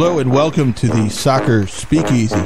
Hello 0.00 0.20
and 0.20 0.32
welcome 0.32 0.72
to 0.74 0.86
the 0.86 1.08
Soccer 1.08 1.66
Speakeasy. 1.66 2.38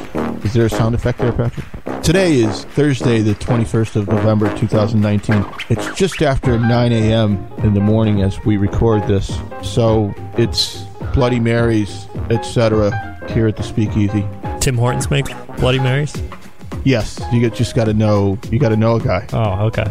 Is 0.43 0.53
there 0.53 0.65
a 0.65 0.69
sound 0.71 0.95
effect 0.95 1.19
there, 1.19 1.31
Patrick? 1.31 2.01
Today 2.01 2.37
is 2.37 2.63
Thursday, 2.65 3.21
the 3.21 3.35
21st 3.35 3.95
of 3.95 4.07
November, 4.07 4.51
2019. 4.57 5.45
It's 5.69 5.95
just 5.95 6.23
after 6.23 6.57
9 6.57 6.91
a.m. 6.91 7.47
in 7.59 7.75
the 7.75 7.79
morning 7.79 8.23
as 8.23 8.43
we 8.43 8.57
record 8.57 9.07
this. 9.07 9.39
So 9.61 10.15
it's 10.35 10.81
Bloody 11.13 11.39
Marys, 11.39 12.07
etc. 12.31 12.89
here 13.29 13.45
at 13.45 13.55
the 13.55 13.61
Speakeasy. 13.61 14.25
Tim 14.59 14.75
Hortons 14.75 15.11
make 15.11 15.27
Bloody 15.57 15.77
Marys? 15.77 16.19
Yes, 16.83 17.21
you 17.31 17.39
get- 17.39 17.53
just 17.53 17.75
got 17.75 17.85
to 17.85 17.93
know. 17.93 18.39
You 18.49 18.57
got 18.57 18.69
to 18.69 18.77
know 18.77 18.95
a 18.95 18.99
guy. 18.99 19.27
Oh, 19.31 19.67
okay. 19.67 19.85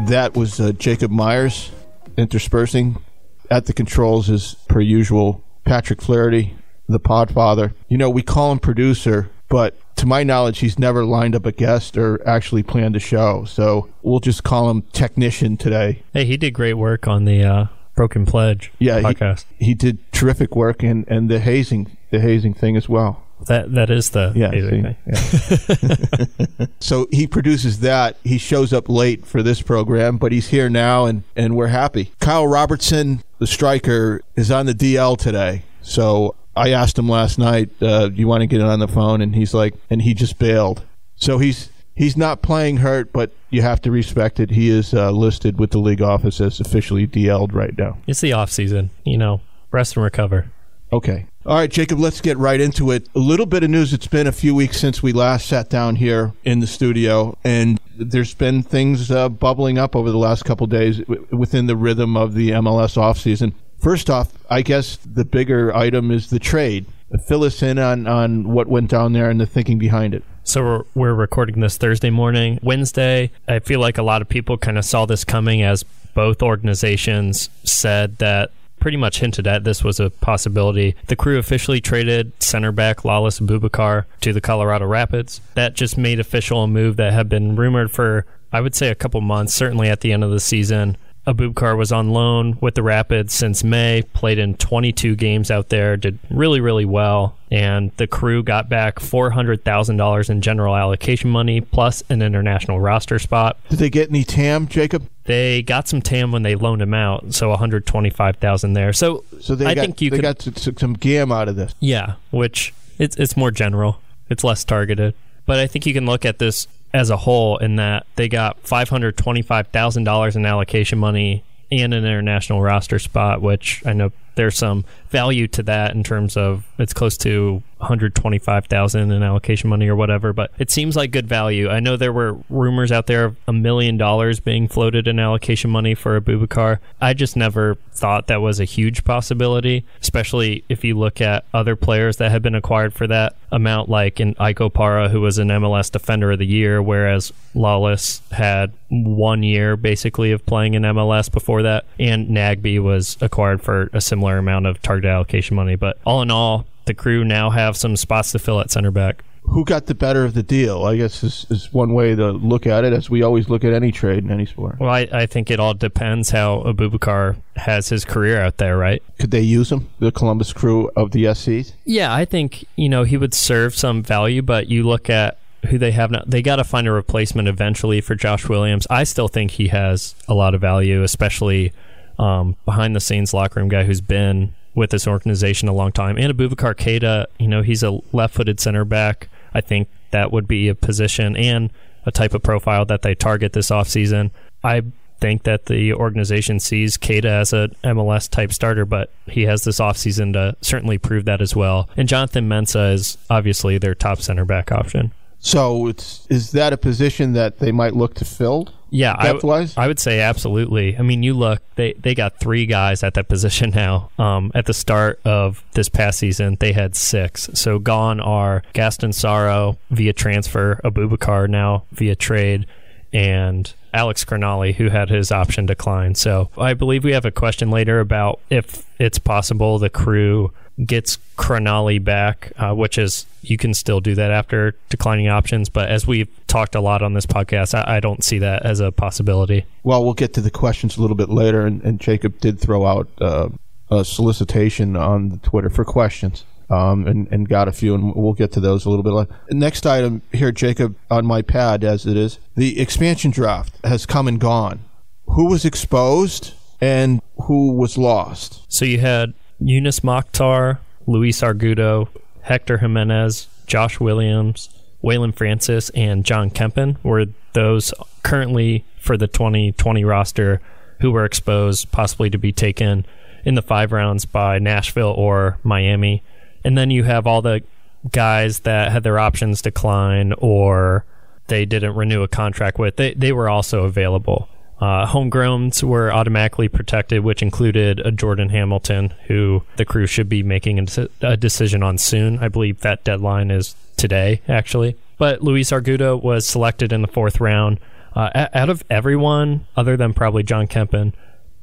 That 0.00 0.36
was 0.36 0.60
uh, 0.60 0.72
Jacob 0.72 1.10
Myers 1.10 1.70
interspersing 2.18 3.02
at 3.50 3.64
the 3.64 3.72
controls 3.72 4.28
as 4.28 4.54
per 4.68 4.82
usual. 4.82 5.42
Patrick 5.64 6.02
Flaherty, 6.02 6.54
the 6.88 7.00
Podfather. 7.00 7.72
You 7.88 7.98
know, 7.98 8.10
we 8.10 8.22
call 8.22 8.52
him 8.52 8.58
producer, 8.58 9.30
but 9.48 9.74
to 9.96 10.06
my 10.06 10.22
knowledge, 10.22 10.58
he's 10.58 10.78
never 10.78 11.04
lined 11.04 11.34
up 11.34 11.46
a 11.46 11.52
guest 11.52 11.96
or 11.96 12.26
actually 12.28 12.62
planned 12.62 12.96
a 12.96 13.00
show. 13.00 13.44
So 13.44 13.88
we'll 14.02 14.20
just 14.20 14.44
call 14.44 14.70
him 14.70 14.82
technician 14.92 15.56
today. 15.56 16.02
Hey, 16.12 16.24
he 16.24 16.36
did 16.36 16.52
great 16.52 16.74
work 16.74 17.06
on 17.08 17.24
the 17.24 17.42
uh, 17.44 17.66
Broken 17.94 18.26
Pledge 18.26 18.72
Yeah, 18.78 18.98
he- 18.98 19.04
podcast. 19.04 19.44
He 19.58 19.74
did 19.74 19.98
terrific 20.12 20.54
work 20.54 20.82
and 20.82 21.04
and 21.08 21.30
the 21.30 21.40
hazing 21.40 21.96
the 22.10 22.20
hazing 22.20 22.52
thing 22.54 22.76
as 22.76 22.88
well. 22.88 23.22
that 23.46 23.72
that 23.72 23.88
is 23.90 24.10
the 24.10 24.32
Yeah, 24.36 24.50
see? 24.50 24.82
thing. 24.82 26.68
So 26.80 27.06
he 27.10 27.26
produces 27.26 27.80
that. 27.80 28.16
He 28.22 28.38
shows 28.38 28.72
up 28.72 28.88
late 28.88 29.26
for 29.26 29.42
this 29.42 29.60
program, 29.62 30.18
but 30.18 30.30
he's 30.32 30.48
here 30.48 30.68
now, 30.68 31.06
and, 31.06 31.24
and 31.34 31.56
we're 31.56 31.66
happy. 31.68 32.12
Kyle 32.20 32.46
Robertson, 32.46 33.22
the 33.38 33.46
striker, 33.46 34.20
is 34.36 34.50
on 34.50 34.66
the 34.66 34.74
DL 34.74 35.16
today. 35.18 35.62
So 35.82 36.34
I 36.56 36.70
asked 36.70 36.98
him 36.98 37.08
last 37.08 37.38
night, 37.38 37.70
uh, 37.80 38.08
"Do 38.08 38.14
you 38.16 38.26
want 38.26 38.40
to 38.42 38.46
get 38.46 38.60
it 38.60 38.66
on 38.66 38.78
the 38.78 38.88
phone?" 38.88 39.20
And 39.20 39.34
he's 39.34 39.54
like, 39.54 39.74
and 39.90 40.02
he 40.02 40.14
just 40.14 40.38
bailed. 40.38 40.84
So 41.16 41.38
he's 41.38 41.70
he's 41.94 42.16
not 42.16 42.42
playing 42.42 42.78
hurt, 42.78 43.12
but 43.12 43.32
you 43.50 43.62
have 43.62 43.80
to 43.82 43.90
respect 43.90 44.40
it. 44.40 44.50
He 44.50 44.68
is 44.68 44.94
uh, 44.94 45.10
listed 45.10 45.58
with 45.58 45.70
the 45.70 45.78
league 45.78 46.02
office 46.02 46.40
as 46.40 46.60
officially 46.60 47.06
DL'd 47.06 47.52
right 47.52 47.76
now. 47.76 47.98
It's 48.06 48.20
the 48.20 48.32
off 48.32 48.50
season, 48.50 48.90
you 49.04 49.18
know. 49.18 49.40
Rest 49.70 49.96
and 49.96 50.04
recover. 50.04 50.50
Okay. 50.92 51.26
All 51.44 51.56
right, 51.56 51.70
Jacob, 51.70 51.98
let's 52.00 52.20
get 52.20 52.36
right 52.38 52.60
into 52.60 52.90
it. 52.90 53.08
A 53.14 53.18
little 53.18 53.46
bit 53.46 53.62
of 53.62 53.70
news. 53.70 53.92
It's 53.92 54.06
been 54.06 54.26
a 54.26 54.32
few 54.32 54.54
weeks 54.54 54.78
since 54.78 55.02
we 55.02 55.12
last 55.12 55.46
sat 55.46 55.68
down 55.68 55.96
here 55.96 56.32
in 56.44 56.60
the 56.60 56.66
studio, 56.66 57.36
and 57.44 57.80
there's 57.96 58.34
been 58.34 58.62
things 58.62 59.10
uh, 59.10 59.28
bubbling 59.28 59.78
up 59.78 59.94
over 59.94 60.10
the 60.10 60.18
last 60.18 60.44
couple 60.44 60.66
days 60.66 60.98
w- 60.98 61.26
within 61.30 61.66
the 61.66 61.76
rhythm 61.76 62.16
of 62.16 62.34
the 62.34 62.50
MLS 62.50 62.96
offseason. 62.96 63.52
First 63.86 64.10
off, 64.10 64.32
I 64.50 64.62
guess 64.62 64.96
the 64.96 65.24
bigger 65.24 65.72
item 65.72 66.10
is 66.10 66.28
the 66.28 66.40
trade. 66.40 66.86
Fill 67.28 67.44
us 67.44 67.62
in 67.62 67.78
on, 67.78 68.08
on 68.08 68.52
what 68.52 68.66
went 68.66 68.90
down 68.90 69.12
there 69.12 69.30
and 69.30 69.40
the 69.40 69.46
thinking 69.46 69.78
behind 69.78 70.12
it. 70.12 70.24
So 70.42 70.60
we're, 70.64 70.82
we're 70.96 71.14
recording 71.14 71.60
this 71.60 71.76
Thursday 71.76 72.10
morning. 72.10 72.58
Wednesday, 72.64 73.30
I 73.46 73.60
feel 73.60 73.78
like 73.78 73.96
a 73.96 74.02
lot 74.02 74.22
of 74.22 74.28
people 74.28 74.58
kind 74.58 74.76
of 74.76 74.84
saw 74.84 75.06
this 75.06 75.22
coming 75.22 75.62
as 75.62 75.84
both 76.14 76.42
organizations 76.42 77.48
said 77.62 78.18
that 78.18 78.50
pretty 78.80 78.96
much 78.96 79.20
hinted 79.20 79.46
at 79.46 79.62
this 79.62 79.84
was 79.84 80.00
a 80.00 80.10
possibility. 80.10 80.96
The 81.06 81.14
crew 81.14 81.38
officially 81.38 81.80
traded 81.80 82.32
center 82.42 82.72
back 82.72 83.02
Lalas 83.02 83.40
Abubakar 83.40 84.06
to 84.22 84.32
the 84.32 84.40
Colorado 84.40 84.86
Rapids. 84.86 85.40
That 85.54 85.74
just 85.74 85.96
made 85.96 86.18
official 86.18 86.64
a 86.64 86.66
move 86.66 86.96
that 86.96 87.12
had 87.12 87.28
been 87.28 87.54
rumored 87.54 87.92
for, 87.92 88.26
I 88.52 88.62
would 88.62 88.74
say, 88.74 88.88
a 88.88 88.96
couple 88.96 89.20
months, 89.20 89.54
certainly 89.54 89.88
at 89.88 90.00
the 90.00 90.12
end 90.12 90.24
of 90.24 90.32
the 90.32 90.40
season. 90.40 90.96
Abubakar 91.26 91.76
was 91.76 91.90
on 91.90 92.10
loan 92.10 92.56
with 92.60 92.74
the 92.76 92.82
Rapids 92.82 93.34
since 93.34 93.64
May, 93.64 94.02
played 94.14 94.38
in 94.38 94.56
22 94.56 95.16
games 95.16 95.50
out 95.50 95.70
there, 95.70 95.96
did 95.96 96.18
really, 96.30 96.60
really 96.60 96.84
well. 96.84 97.36
And 97.50 97.90
the 97.96 98.06
crew 98.06 98.42
got 98.42 98.68
back 98.68 99.00
$400,000 99.00 100.30
in 100.30 100.40
general 100.40 100.76
allocation 100.76 101.30
money 101.30 101.60
plus 101.60 102.02
an 102.08 102.22
international 102.22 102.80
roster 102.80 103.18
spot. 103.18 103.58
Did 103.68 103.78
they 103.80 103.90
get 103.90 104.08
any 104.10 104.24
TAM, 104.24 104.68
Jacob? 104.68 105.08
They 105.24 105.62
got 105.62 105.88
some 105.88 106.00
TAM 106.00 106.30
when 106.32 106.42
they 106.42 106.54
loaned 106.54 106.82
him 106.82 106.94
out, 106.94 107.34
so 107.34 107.48
125,000 107.50 108.72
there. 108.74 108.92
So, 108.92 109.24
So 109.40 109.54
they 109.54 109.66
I 109.66 109.74
got, 109.74 109.80
think 109.82 110.00
you 110.00 110.10
they 110.10 110.18
could, 110.18 110.54
got 110.54 110.78
some 110.78 110.94
GAM 110.94 111.32
out 111.32 111.48
of 111.48 111.56
this. 111.56 111.74
yeah, 111.80 112.14
which 112.30 112.72
it's 112.98 113.16
it's 113.16 113.36
more 113.36 113.50
general. 113.50 114.00
It's 114.30 114.44
less 114.44 114.64
targeted. 114.64 115.14
But 115.44 115.58
I 115.58 115.66
think 115.66 115.86
you 115.86 115.92
can 115.94 116.06
look 116.06 116.24
at 116.24 116.38
this 116.38 116.66
as 116.92 117.10
a 117.10 117.16
whole 117.16 117.58
in 117.58 117.76
that 117.76 118.06
they 118.16 118.28
got 118.28 118.62
$525,000 118.64 120.36
in 120.36 120.46
allocation 120.46 120.98
money 120.98 121.44
and 121.70 121.92
an 121.92 122.04
international 122.04 122.62
roster 122.62 122.98
spot, 122.98 123.42
which 123.42 123.82
I 123.84 123.92
know 123.92 124.12
there's 124.36 124.56
some 124.56 124.84
value 125.10 125.46
to 125.48 125.62
that 125.64 125.94
in 125.94 126.02
terms 126.02 126.36
of 126.36 126.64
it's 126.78 126.92
close 126.92 127.16
to 127.18 127.62
125,000 127.78 129.12
in 129.12 129.22
allocation 129.22 129.68
money 129.68 129.86
or 129.86 129.94
whatever, 129.94 130.32
but 130.32 130.50
it 130.58 130.70
seems 130.70 130.96
like 130.96 131.10
good 131.10 131.26
value. 131.28 131.68
I 131.68 131.80
know 131.80 131.96
there 131.96 132.12
were 132.12 132.38
rumors 132.48 132.90
out 132.90 133.06
there 133.06 133.26
of 133.26 133.36
a 133.46 133.52
million 133.52 133.98
dollars 133.98 134.40
being 134.40 134.66
floated 134.66 135.06
in 135.06 135.18
allocation 135.18 135.70
money 135.70 135.94
for 135.94 136.18
Abubakar. 136.18 136.78
I 137.00 137.12
just 137.12 137.36
never 137.36 137.74
thought 137.92 138.28
that 138.28 138.40
was 138.40 138.60
a 138.60 138.64
huge 138.64 139.04
possibility, 139.04 139.84
especially 140.00 140.64
if 140.68 140.84
you 140.84 140.98
look 140.98 141.20
at 141.20 141.44
other 141.52 141.76
players 141.76 142.16
that 142.16 142.30
have 142.30 142.42
been 142.42 142.54
acquired 142.54 142.94
for 142.94 143.06
that 143.08 143.36
amount, 143.52 143.88
like 143.90 144.20
in 144.20 144.34
Ike 144.38 144.58
Opara, 144.58 145.10
who 145.10 145.20
was 145.20 145.38
an 145.38 145.48
MLS 145.48 145.90
Defender 145.90 146.32
of 146.32 146.38
the 146.38 146.46
Year, 146.46 146.82
whereas 146.82 147.32
Lalas 147.54 148.20
had 148.32 148.72
one 148.88 149.42
year 149.42 149.76
basically 149.76 150.32
of 150.32 150.44
playing 150.46 150.74
in 150.74 150.82
MLS 150.82 151.30
before 151.30 151.62
that, 151.62 151.84
and 151.98 152.28
Nagbe 152.28 152.80
was 152.82 153.16
acquired 153.20 153.62
for 153.62 153.90
a 153.92 154.00
similar 154.00 154.38
amount 154.38 154.66
of 154.66 154.80
target 154.80 154.95
allocation 155.04 155.56
money. 155.56 155.76
But 155.76 155.98
all 156.04 156.22
in 156.22 156.30
all, 156.30 156.66
the 156.86 156.94
crew 156.94 157.24
now 157.24 157.50
have 157.50 157.76
some 157.76 157.96
spots 157.96 158.32
to 158.32 158.38
fill 158.38 158.60
at 158.60 158.70
center 158.70 158.90
back. 158.90 159.22
Who 159.42 159.64
got 159.64 159.86
the 159.86 159.94
better 159.94 160.24
of 160.24 160.34
the 160.34 160.42
deal? 160.42 160.84
I 160.84 160.96
guess 160.96 161.22
is, 161.22 161.46
is 161.50 161.72
one 161.72 161.92
way 161.92 162.16
to 162.16 162.32
look 162.32 162.66
at 162.66 162.84
it, 162.84 162.92
as 162.92 163.08
we 163.08 163.22
always 163.22 163.48
look 163.48 163.62
at 163.62 163.72
any 163.72 163.92
trade 163.92 164.24
in 164.24 164.30
any 164.32 164.44
sport. 164.44 164.80
Well, 164.80 164.90
I, 164.90 165.06
I 165.12 165.26
think 165.26 165.52
it 165.52 165.60
all 165.60 165.72
depends 165.72 166.30
how 166.30 166.64
Abubakar 166.66 167.36
has 167.54 167.88
his 167.88 168.04
career 168.04 168.40
out 168.40 168.56
there, 168.56 168.76
right? 168.76 169.00
Could 169.20 169.30
they 169.30 169.42
use 169.42 169.70
him, 169.70 169.88
the 170.00 170.10
Columbus 170.10 170.52
crew 170.52 170.90
of 170.96 171.12
the 171.12 171.24
SCs? 171.24 171.74
Yeah, 171.84 172.12
I 172.12 172.24
think 172.24 172.64
you 172.74 172.88
know 172.88 173.04
he 173.04 173.16
would 173.16 173.34
serve 173.34 173.76
some 173.76 174.02
value, 174.02 174.42
but 174.42 174.68
you 174.68 174.82
look 174.82 175.08
at 175.08 175.38
who 175.66 175.78
they 175.78 175.92
have 175.92 176.10
now. 176.10 176.22
They 176.26 176.42
got 176.42 176.56
to 176.56 176.64
find 176.64 176.88
a 176.88 176.92
replacement 176.92 177.46
eventually 177.46 178.00
for 178.00 178.14
Josh 178.16 178.48
Williams. 178.48 178.86
I 178.90 179.04
still 179.04 179.28
think 179.28 179.52
he 179.52 179.68
has 179.68 180.16
a 180.26 180.34
lot 180.34 180.54
of 180.54 180.60
value, 180.60 181.02
especially 181.04 181.72
um, 182.18 182.56
behind 182.64 182.96
the 182.96 183.00
scenes 183.00 183.32
locker 183.32 183.60
room 183.60 183.68
guy 183.68 183.84
who's 183.84 184.00
been 184.00 184.54
with 184.76 184.90
this 184.90 185.08
organization 185.08 185.66
a 185.66 185.72
long 185.72 185.90
time. 185.90 186.16
And 186.16 186.32
Aboubacar 186.32 186.76
Keita, 186.76 187.26
you 187.40 187.48
know, 187.48 187.62
he's 187.62 187.82
a 187.82 187.98
left-footed 188.12 188.60
center 188.60 188.84
back. 188.84 189.28
I 189.52 189.60
think 189.60 189.88
that 190.12 190.30
would 190.30 190.46
be 190.46 190.68
a 190.68 190.74
position 190.76 191.34
and 191.36 191.72
a 192.04 192.12
type 192.12 192.34
of 192.34 192.42
profile 192.42 192.84
that 192.84 193.02
they 193.02 193.16
target 193.16 193.54
this 193.54 193.70
offseason. 193.70 194.30
I 194.62 194.82
think 195.18 195.44
that 195.44 195.64
the 195.66 195.94
organization 195.94 196.60
sees 196.60 196.98
Keita 196.98 197.24
as 197.24 197.54
a 197.54 197.70
MLS 197.82 198.28
type 198.28 198.52
starter, 198.52 198.84
but 198.84 199.10
he 199.26 199.42
has 199.44 199.64
this 199.64 199.80
offseason 199.80 200.34
to 200.34 200.54
certainly 200.60 200.98
prove 200.98 201.24
that 201.24 201.40
as 201.40 201.56
well. 201.56 201.88
And 201.96 202.06
Jonathan 202.06 202.48
Mensah 202.48 202.92
is 202.92 203.16
obviously 203.30 203.78
their 203.78 203.94
top 203.94 204.20
center 204.20 204.44
back 204.44 204.70
option. 204.70 205.12
So 205.38 205.86
is 205.86 206.50
that 206.52 206.72
a 206.72 206.76
position 206.76 207.32
that 207.32 207.60
they 207.60 207.72
might 207.72 207.94
look 207.94 208.14
to 208.16 208.24
fill? 208.24 208.68
Yeah, 208.90 209.14
I, 209.18 209.32
Depth-wise? 209.32 209.76
I 209.76 209.86
would 209.86 209.98
say 209.98 210.20
absolutely. 210.20 210.96
I 210.96 211.02
mean, 211.02 211.22
you 211.22 211.34
look, 211.34 211.60
they, 211.74 211.94
they 211.94 212.14
got 212.14 212.38
three 212.38 212.66
guys 212.66 213.02
at 213.02 213.14
that 213.14 213.28
position 213.28 213.70
now. 213.70 214.10
Um, 214.18 214.52
at 214.54 214.66
the 214.66 214.74
start 214.74 215.20
of 215.24 215.64
this 215.72 215.88
past 215.88 216.18
season, 216.18 216.56
they 216.60 216.72
had 216.72 216.94
six. 216.94 217.50
So 217.54 217.78
gone 217.78 218.20
are 218.20 218.62
Gaston 218.72 219.12
Sauro 219.12 219.78
via 219.90 220.12
transfer, 220.12 220.80
Abubakar 220.84 221.48
now 221.48 221.84
via 221.92 222.14
trade, 222.14 222.66
and 223.12 223.72
Alex 223.92 224.24
Crognale, 224.24 224.74
who 224.74 224.88
had 224.88 225.08
his 225.08 225.32
option 225.32 225.66
declined. 225.66 226.18
So 226.18 226.50
I 226.56 226.74
believe 226.74 227.02
we 227.02 227.12
have 227.12 227.24
a 227.24 227.30
question 227.30 227.70
later 227.70 228.00
about 228.00 228.40
if 228.50 228.84
it's 228.98 229.18
possible 229.18 229.78
the 229.78 229.90
crew 229.90 230.52
gets 230.84 231.18
Crognale 231.36 232.02
back, 232.02 232.52
uh, 232.56 232.74
which 232.74 232.98
is 232.98 233.26
you 233.42 233.56
can 233.56 233.74
still 233.74 234.00
do 234.00 234.14
that 234.14 234.30
after 234.30 234.74
declining 234.88 235.28
options. 235.28 235.68
But 235.68 235.88
as 235.88 236.06
we've 236.06 236.28
talked 236.46 236.74
a 236.74 236.80
lot 236.80 237.02
on 237.02 237.14
this 237.14 237.26
podcast, 237.26 237.74
I, 237.74 237.96
I 237.96 238.00
don't 238.00 238.22
see 238.22 238.38
that 238.40 238.64
as 238.64 238.80
a 238.80 238.92
possibility. 238.92 239.64
Well, 239.84 240.04
we'll 240.04 240.14
get 240.14 240.34
to 240.34 240.40
the 240.40 240.50
questions 240.50 240.96
a 240.96 241.00
little 241.00 241.16
bit 241.16 241.28
later, 241.28 241.66
and, 241.66 241.82
and 241.82 242.00
Jacob 242.00 242.40
did 242.40 242.60
throw 242.60 242.84
out 242.86 243.08
uh, 243.20 243.48
a 243.90 244.04
solicitation 244.04 244.96
on 244.96 245.40
Twitter 245.42 245.70
for 245.70 245.84
questions. 245.84 246.44
Um, 246.68 247.06
and, 247.06 247.28
and 247.30 247.48
got 247.48 247.68
a 247.68 247.72
few, 247.72 247.94
and 247.94 248.12
we'll 248.16 248.32
get 248.32 248.50
to 248.54 248.60
those 248.60 248.86
a 248.86 248.90
little 248.90 249.04
bit 249.04 249.12
later. 249.12 249.32
Next 249.52 249.86
item 249.86 250.22
here, 250.32 250.50
Jacob, 250.50 250.96
on 251.08 251.24
my 251.24 251.40
pad 251.40 251.84
as 251.84 252.06
it 252.06 252.16
is, 252.16 252.40
the 252.56 252.80
expansion 252.80 253.30
draft 253.30 253.78
has 253.84 254.04
come 254.04 254.26
and 254.26 254.40
gone. 254.40 254.80
Who 255.26 255.46
was 255.46 255.64
exposed 255.64 256.54
and 256.80 257.22
who 257.42 257.76
was 257.76 257.96
lost? 257.96 258.64
So 258.66 258.84
you 258.84 258.98
had 258.98 259.34
Youness 259.58 260.00
Mokhtar, 260.00 260.78
Luis 261.06 261.40
Argudo, 261.40 262.08
Hector 262.42 262.78
Jimenez, 262.78 263.48
Josh 263.66 263.98
Williams, 263.98 264.68
Waylon 265.02 265.34
Francis, 265.34 265.90
and 265.90 266.24
Jon 266.24 266.50
Kempin 266.50 266.96
were 267.02 267.26
those 267.52 267.94
currently 268.22 268.84
for 269.00 269.16
the 269.16 269.26
2020 269.26 270.04
roster 270.04 270.60
who 271.00 271.10
were 271.10 271.24
exposed 271.24 271.90
possibly 271.92 272.30
to 272.30 272.38
be 272.38 272.52
taken 272.52 273.06
in 273.44 273.54
the 273.54 273.62
five 273.62 273.92
rounds 273.92 274.24
by 274.24 274.58
Nashville 274.58 275.14
or 275.16 275.58
Miami. 275.62 276.22
And 276.64 276.76
then 276.76 276.90
you 276.90 277.04
have 277.04 277.26
all 277.26 277.42
the 277.42 277.62
guys 278.10 278.60
that 278.60 278.92
had 278.92 279.02
their 279.02 279.18
options 279.18 279.62
decline 279.62 280.32
or 280.38 281.04
they 281.48 281.64
didn't 281.64 281.94
renew 281.94 282.22
a 282.22 282.28
contract 282.28 282.78
with. 282.78 282.96
They 282.96 283.14
they 283.14 283.32
were 283.32 283.48
also 283.48 283.84
available. 283.84 284.48
Uh, 284.78 285.06
homegrowns 285.06 285.82
were 285.82 286.12
automatically 286.12 286.68
protected, 286.68 287.24
which 287.24 287.42
included 287.42 287.98
a 288.00 288.12
Jordan 288.12 288.50
Hamilton, 288.50 289.14
who 289.26 289.62
the 289.76 289.84
crew 289.86 290.06
should 290.06 290.28
be 290.28 290.42
making 290.42 290.78
a, 290.78 291.08
a 291.22 291.36
decision 291.36 291.82
on 291.82 291.96
soon. 291.96 292.38
I 292.40 292.48
believe 292.48 292.80
that 292.80 293.04
deadline 293.04 293.50
is 293.50 293.74
today, 293.96 294.42
actually. 294.48 294.96
But 295.18 295.42
Luis 295.42 295.70
Argudo 295.70 296.22
was 296.22 296.46
selected 296.46 296.92
in 296.92 297.00
the 297.00 297.08
fourth 297.08 297.40
round. 297.40 297.80
Uh, 298.14 298.48
out 298.52 298.68
of 298.68 298.84
everyone, 298.90 299.66
other 299.76 299.96
than 299.96 300.12
probably 300.14 300.42
Jon 300.42 300.66
Kempin, 300.66 301.12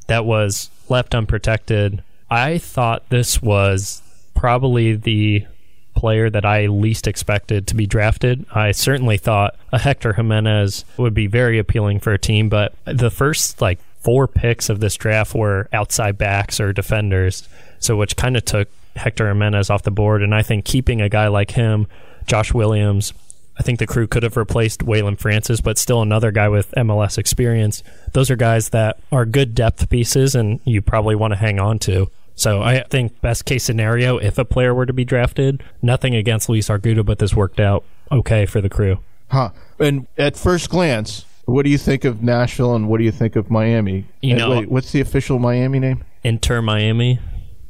that 0.08 0.26
was 0.26 0.70
left 0.90 1.14
unprotected, 1.14 2.04
I 2.30 2.58
thought 2.58 3.10
this 3.10 3.42
was 3.42 4.02
probably 4.34 4.96
the 4.96 5.46
player 6.04 6.30
that 6.30 6.44
I 6.44 6.66
least 6.66 7.08
expected 7.08 7.66
to 7.68 7.76
be 7.76 7.88
drafted. 7.88 8.46
I 8.52 8.74
certainly 8.74 9.18
thought 9.18 9.56
a 9.72 9.80
Hector 9.80 10.12
Jimenez 10.12 10.84
would 10.98 11.14
be 11.14 11.28
very 11.28 11.58
appealing 11.58 12.02
for 12.02 12.12
a 12.12 12.20
team, 12.20 12.50
but 12.50 12.74
the 12.84 13.10
first 13.10 13.62
like 13.62 13.80
four 14.02 14.28
picks 14.28 14.68
of 14.68 14.82
this 14.82 14.98
draft 14.98 15.34
were 15.34 15.70
outside 15.72 16.18
backs 16.18 16.60
or 16.60 16.74
defenders, 16.74 17.48
so 17.80 17.96
which 17.96 18.18
kind 18.18 18.36
of 18.36 18.44
took 18.44 18.68
Hector 18.98 19.30
Jimenez 19.30 19.70
off 19.70 19.84
the 19.84 19.92
board. 19.92 20.22
And 20.22 20.36
I 20.36 20.42
think 20.42 20.66
keeping 20.66 21.00
a 21.00 21.08
guy 21.08 21.30
like 21.30 21.52
him, 21.52 21.88
Josh 22.28 22.54
Williams, 22.54 23.14
I 23.58 23.64
think 23.64 23.80
the 23.80 23.88
crew 23.88 24.06
could 24.06 24.24
have 24.24 24.36
replaced 24.36 24.82
Waylon 24.82 25.18
Francis, 25.18 25.62
but 25.62 25.78
still 25.78 26.02
another 26.02 26.32
guy 26.32 26.50
with 26.50 26.70
MLS 26.72 27.18
experience. 27.18 27.82
Those 28.12 28.30
are 28.30 28.36
guys 28.36 28.70
that 28.70 29.00
are 29.10 29.26
good 29.26 29.56
depth 29.56 29.90
pieces, 29.90 30.36
and 30.36 30.60
you 30.66 30.82
probably 30.82 31.16
want 31.16 31.32
to 31.32 31.38
hang 31.38 31.62
on 31.62 31.80
to. 31.80 32.10
So 32.36 32.62
I 32.62 32.84
think 32.90 33.22
best 33.22 33.46
case 33.46 33.64
scenario, 33.64 34.18
if 34.18 34.38
a 34.38 34.46
player 34.46 34.74
were 34.74 34.86
to 34.86 34.94
be 34.94 35.06
drafted, 35.06 35.64
nothing 35.82 36.16
against 36.16 36.50
Luis 36.50 36.70
Argudo, 36.70 37.06
but 37.06 37.20
this 37.20 37.34
worked 37.34 37.60
out 37.60 37.84
okay 38.12 38.46
for 38.46 38.62
the 38.62 38.70
crew. 38.70 39.00
Huh. 39.30 39.52
And 39.80 40.08
at 40.18 40.36
first 40.36 40.70
glance, 40.70 41.26
what 41.46 41.64
do 41.64 41.70
you 41.70 41.78
think 41.78 42.06
of 42.06 42.24
Nashville 42.24 42.76
and 42.76 42.88
what 42.90 42.98
do 43.00 43.04
you 43.04 43.12
think 43.12 43.36
of 43.36 43.50
Miami? 43.50 44.06
You 44.22 44.36
know- 44.36 44.52
wait, 44.52 44.70
what's 44.70 44.92
the 44.92 45.02
official 45.02 45.40
Miami 45.40 45.80
name? 45.80 46.04
Inter 46.24 46.62
Miami, 46.62 47.20